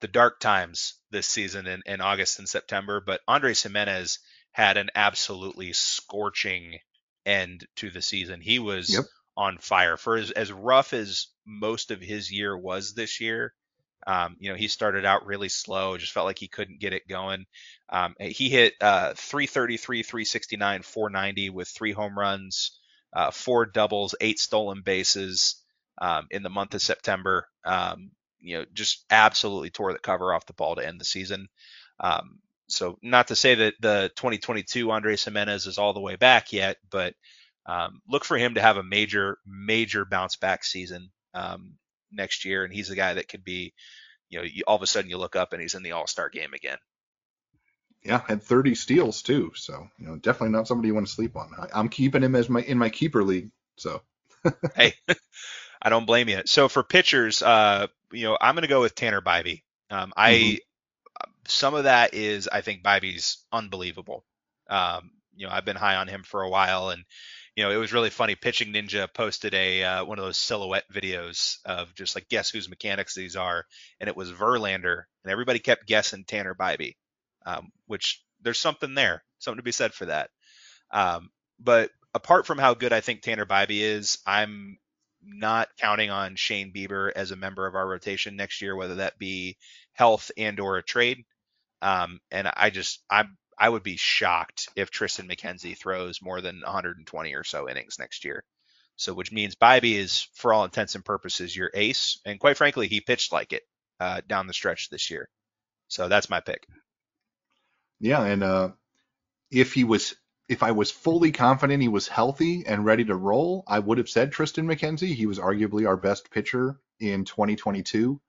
[0.00, 4.18] the dark times this season in, in August and September, but Andres Gimenez
[4.52, 6.78] had an absolutely scorching
[7.24, 8.40] end to the season.
[8.40, 9.04] He was yep.
[9.36, 13.52] on fire for as, as rough as most of his year was this year.
[14.06, 17.08] Um, you know, he started out really slow, just felt like he couldn't get it
[17.08, 17.46] going.
[17.88, 22.78] Um, he hit uh, 333, 369, 490 with three home runs,
[23.12, 25.56] uh, four doubles, eight stolen bases
[25.98, 27.48] um, in the month of September.
[27.64, 31.48] Um, you know, just absolutely tore the cover off the ball to end the season.
[31.98, 32.38] Um,
[32.68, 36.76] so not to say that the 2022 Andres Gimenez is all the way back yet,
[36.90, 37.14] but
[37.66, 41.76] um, look for him to have a major, major bounce back season um,
[42.12, 43.72] next year, and he's the guy that could be,
[44.28, 46.06] you know, you, all of a sudden you look up and he's in the All
[46.06, 46.78] Star game again.
[48.04, 51.36] Yeah, had 30 steals too, so you know, definitely not somebody you want to sleep
[51.36, 51.50] on.
[51.58, 54.02] I, am keeping him as my in my keeper league, so.
[54.76, 54.94] hey,
[55.80, 56.42] I don't blame you.
[56.46, 59.62] So for pitchers, uh, you know, I'm going to go with Tanner Bibee.
[59.90, 61.30] Um, I mm-hmm.
[61.46, 64.24] some of that is I think Bibee's unbelievable.
[64.68, 67.04] Um, you know, I've been high on him for a while, and
[67.54, 68.34] you know, it was really funny.
[68.34, 72.68] Pitching Ninja posted a uh, one of those silhouette videos of just like guess whose
[72.68, 73.64] mechanics these are,
[74.00, 76.96] and it was Verlander, and everybody kept guessing Tanner Bibee,
[77.44, 80.30] um, which there's something there, something to be said for that.
[80.90, 84.78] Um, but apart from how good I think Tanner Bibee is, I'm
[85.26, 89.18] not counting on Shane Bieber as a member of our rotation next year, whether that
[89.18, 89.56] be
[89.92, 91.24] health and or a trade.
[91.82, 93.24] Um, and I just I
[93.58, 98.24] I would be shocked if Triston McKenzie throws more than 120 or so innings next
[98.24, 98.44] year.
[98.96, 102.18] So which means Bibee is, for all intents and purposes, your ace.
[102.24, 103.62] And quite frankly, he pitched like it
[104.00, 105.28] uh, down the stretch this year.
[105.88, 106.66] So that's my pick.
[108.00, 108.70] Yeah, and uh,
[109.50, 110.14] if he was
[110.48, 114.08] if I was fully confident he was healthy and ready to roll, I would have
[114.08, 115.14] said Triston McKenzie.
[115.14, 118.20] He was arguably our best pitcher in 2022,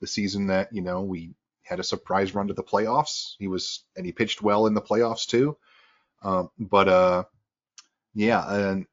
[0.00, 3.34] the season that, you know, we had a surprise run to the playoffs.
[3.38, 5.58] He was, and he pitched well in the playoffs too.
[6.22, 7.24] Um, but, uh,
[8.14, 8.86] yeah, and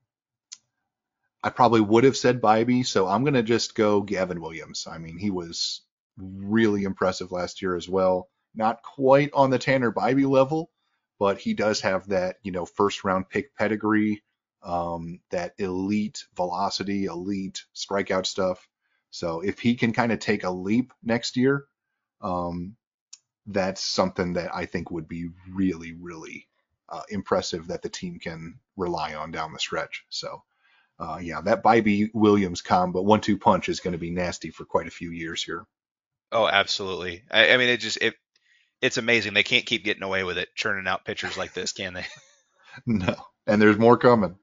[1.41, 2.85] I probably would have said Bibee.
[2.85, 4.85] so I'm going to just go Gavin Williams.
[4.89, 5.81] I mean, he was
[6.17, 8.29] really impressive last year as well.
[8.53, 10.69] Not quite on the Tanner Bibee level,
[11.19, 14.23] but he does have that, you know, first round pick pedigree,
[14.63, 18.67] um, that elite velocity, elite strikeout stuff.
[19.11, 21.65] So if he can kind of take a leap next year,
[22.21, 22.75] um,
[23.45, 26.47] that's something that I think would be really, really
[26.89, 30.05] uh, impressive that the team can rely on down the stretch.
[30.09, 30.43] So,
[30.99, 34.87] uh, yeah, that Bibee Williams combo one-two punch is going to be nasty for quite
[34.87, 35.65] a few years here.
[36.31, 37.23] Oh, absolutely.
[37.31, 38.15] I, I mean, it just it
[38.85, 39.33] it's amazing.
[39.33, 42.05] They can't keep getting away with it, churning out pitchers like this, can they?
[42.85, 43.15] no,
[43.47, 44.35] and there's more coming.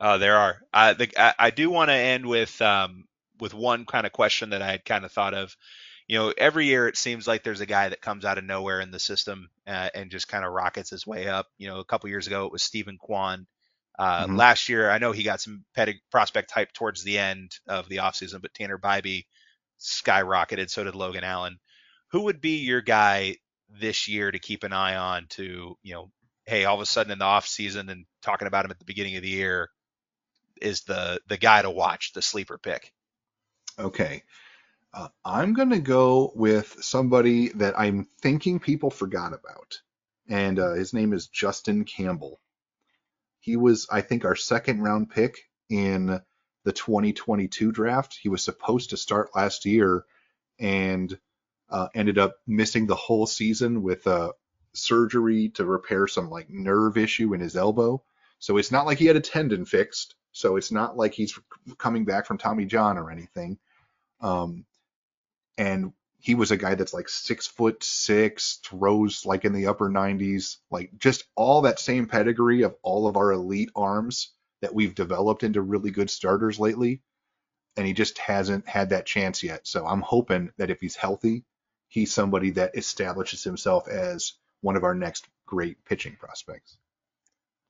[0.00, 0.58] Oh, there are.
[0.72, 3.04] Uh, the, I, I do want to end with um,
[3.40, 5.56] with one kind of question that I had kind of thought of.
[6.08, 8.80] You know, every year it seems like there's a guy that comes out of nowhere
[8.80, 11.46] in the system uh, and just kind of rockets his way up.
[11.56, 13.46] You know, a couple years ago it was Steven Kwan.
[13.96, 14.36] Uh, mm-hmm.
[14.36, 17.96] Last year, I know he got some pedi- prospect hype towards the end of the
[17.96, 19.26] offseason, but Tanner Bibee
[19.80, 20.70] skyrocketed.
[20.70, 21.58] So did Logan Allen.
[22.12, 23.36] Who would be your guy
[23.68, 26.10] this year to keep an eye on to, you know,
[26.46, 28.84] hey, all of a sudden in the off season and talking about him at the
[28.84, 29.70] beginning of the year
[30.60, 32.92] is the the guy to watch, the sleeper pick?
[33.78, 34.22] Okay.
[34.92, 39.80] Uh, I'm going to go with somebody that I'm thinking people forgot about.
[40.28, 42.40] And uh, his name is Justin Campbell.
[43.40, 45.38] He was, I think, our second round pick
[45.68, 46.20] in
[46.64, 48.18] the 2022 draft.
[48.20, 50.04] He was supposed to start last year
[50.58, 51.16] and
[51.70, 54.32] uh, ended up missing the whole season with uh,
[54.72, 58.02] surgery to repair some like nerve issue in his elbow.
[58.38, 60.14] So it's not like he had a tendon fixed.
[60.32, 61.38] So it's not like he's
[61.78, 63.58] coming back from Tommy John or anything.
[64.20, 64.64] Um,
[65.56, 69.88] and he was a guy that's like six foot six, throws like in the upper
[69.88, 74.94] 90s, like just all that same pedigree of all of our elite arms that we've
[74.94, 77.02] developed into really good starters lately.
[77.76, 79.66] And he just hasn't had that chance yet.
[79.66, 81.44] So I'm hoping that if he's healthy,
[81.88, 86.76] he's somebody that establishes himself as one of our next great pitching prospects.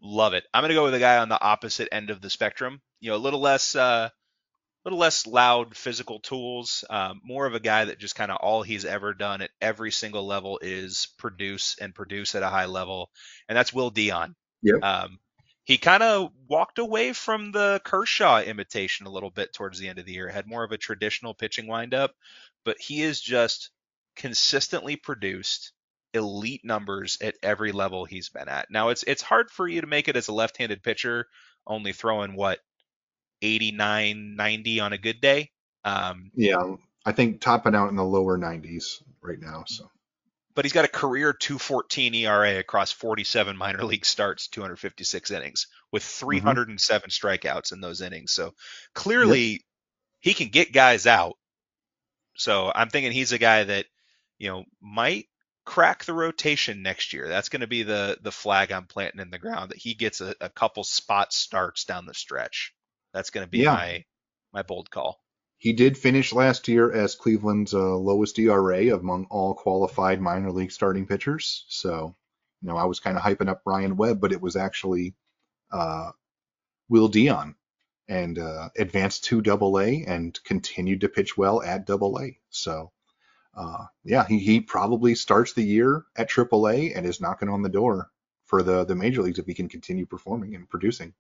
[0.00, 0.44] Love it.
[0.52, 2.80] I'm going to go with a guy on the opposite end of the spectrum.
[3.00, 6.84] You know, a little less, uh, a little less loud physical tools.
[6.88, 9.90] Um, more of a guy that just kind of all he's ever done at every
[9.90, 13.10] single level is produce and produce at a high level,
[13.48, 14.36] and that's Will Dion.
[14.62, 14.78] Yeah.
[14.82, 15.18] Um,
[15.64, 19.98] he kind of walked away from the Kershaw imitation a little bit towards the end
[19.98, 20.28] of the year.
[20.28, 22.14] Had more of a traditional pitching windup,
[22.64, 23.70] but he is just
[24.18, 25.72] consistently produced
[26.12, 28.70] elite numbers at every level he's been at.
[28.70, 31.26] Now it's it's hard for you to make it as a left-handed pitcher,
[31.66, 32.58] only throwing what
[33.40, 35.50] 89, 90 on a good day.
[35.84, 36.74] Um, yeah,
[37.06, 39.64] I think topping out in the lower 90s right now.
[39.66, 39.88] So,
[40.54, 46.02] but he's got a career 214 ERA across 47 minor league starts, 256 innings, with
[46.02, 47.26] 307 mm-hmm.
[47.26, 48.32] strikeouts in those innings.
[48.32, 48.54] So
[48.94, 49.60] clearly, yep.
[50.20, 51.36] he can get guys out.
[52.34, 53.86] So I'm thinking he's a guy that
[54.38, 55.26] you know might
[55.64, 57.28] crack the rotation next year.
[57.28, 60.20] That's going to be the the flag I'm planting in the ground that he gets
[60.20, 62.74] a, a couple spot starts down the stretch.
[63.12, 63.74] That's going to be yeah.
[63.74, 64.04] my
[64.52, 65.20] my bold call.
[65.58, 70.70] He did finish last year as Cleveland's uh, lowest ERA among all qualified minor league
[70.70, 71.64] starting pitchers.
[71.68, 72.14] So,
[72.62, 75.16] you know, I was kind of hyping up Ryan Webb, but it was actually
[75.72, 76.12] uh,
[76.88, 77.56] Will Dion
[78.06, 82.38] and uh, advanced to Double A and continued to pitch well at Double A.
[82.50, 82.92] So,
[83.58, 87.68] uh, yeah, he, he probably starts the year at AAA and is knocking on the
[87.68, 88.08] door
[88.44, 91.12] for the the major leagues if he can continue performing and producing.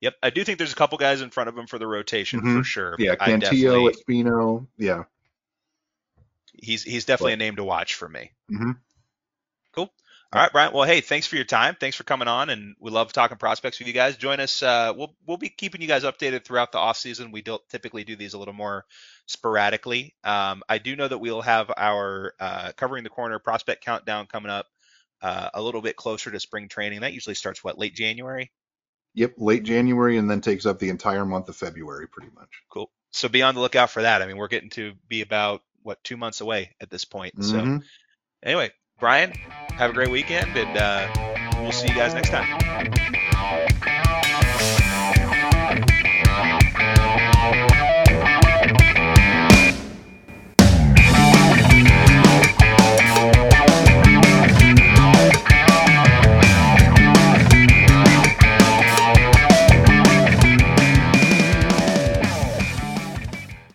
[0.00, 2.40] Yep, I do think there's a couple guys in front of him for the rotation
[2.40, 2.58] mm-hmm.
[2.58, 2.96] for sure.
[2.98, 5.04] Yeah, Cantillo, Espino, yeah.
[6.54, 8.32] He's he's definitely a name to watch for me.
[8.50, 8.70] Mm-hmm.
[9.74, 9.92] Cool.
[10.32, 10.72] All right, Brian.
[10.72, 11.76] Well, hey, thanks for your time.
[11.78, 14.16] Thanks for coming on, and we love talking prospects with you guys.
[14.16, 14.60] Join us.
[14.60, 17.30] Uh, we'll we'll be keeping you guys updated throughout the off season.
[17.30, 18.84] We don't typically do these a little more
[19.26, 20.16] sporadically.
[20.24, 24.50] Um, I do know that we'll have our uh, covering the corner prospect countdown coming
[24.50, 24.66] up
[25.22, 27.00] uh, a little bit closer to spring training.
[27.00, 28.50] That usually starts what late January.
[29.14, 32.50] Yep, late January, and then takes up the entire month of February, pretty much.
[32.68, 32.90] Cool.
[33.12, 34.22] So be on the lookout for that.
[34.22, 37.36] I mean, we're getting to be about what two months away at this point.
[37.36, 37.78] Mm-hmm.
[37.78, 37.84] So
[38.42, 39.32] anyway, Brian,
[39.74, 43.92] have a great weekend, and uh, we'll see you guys next time.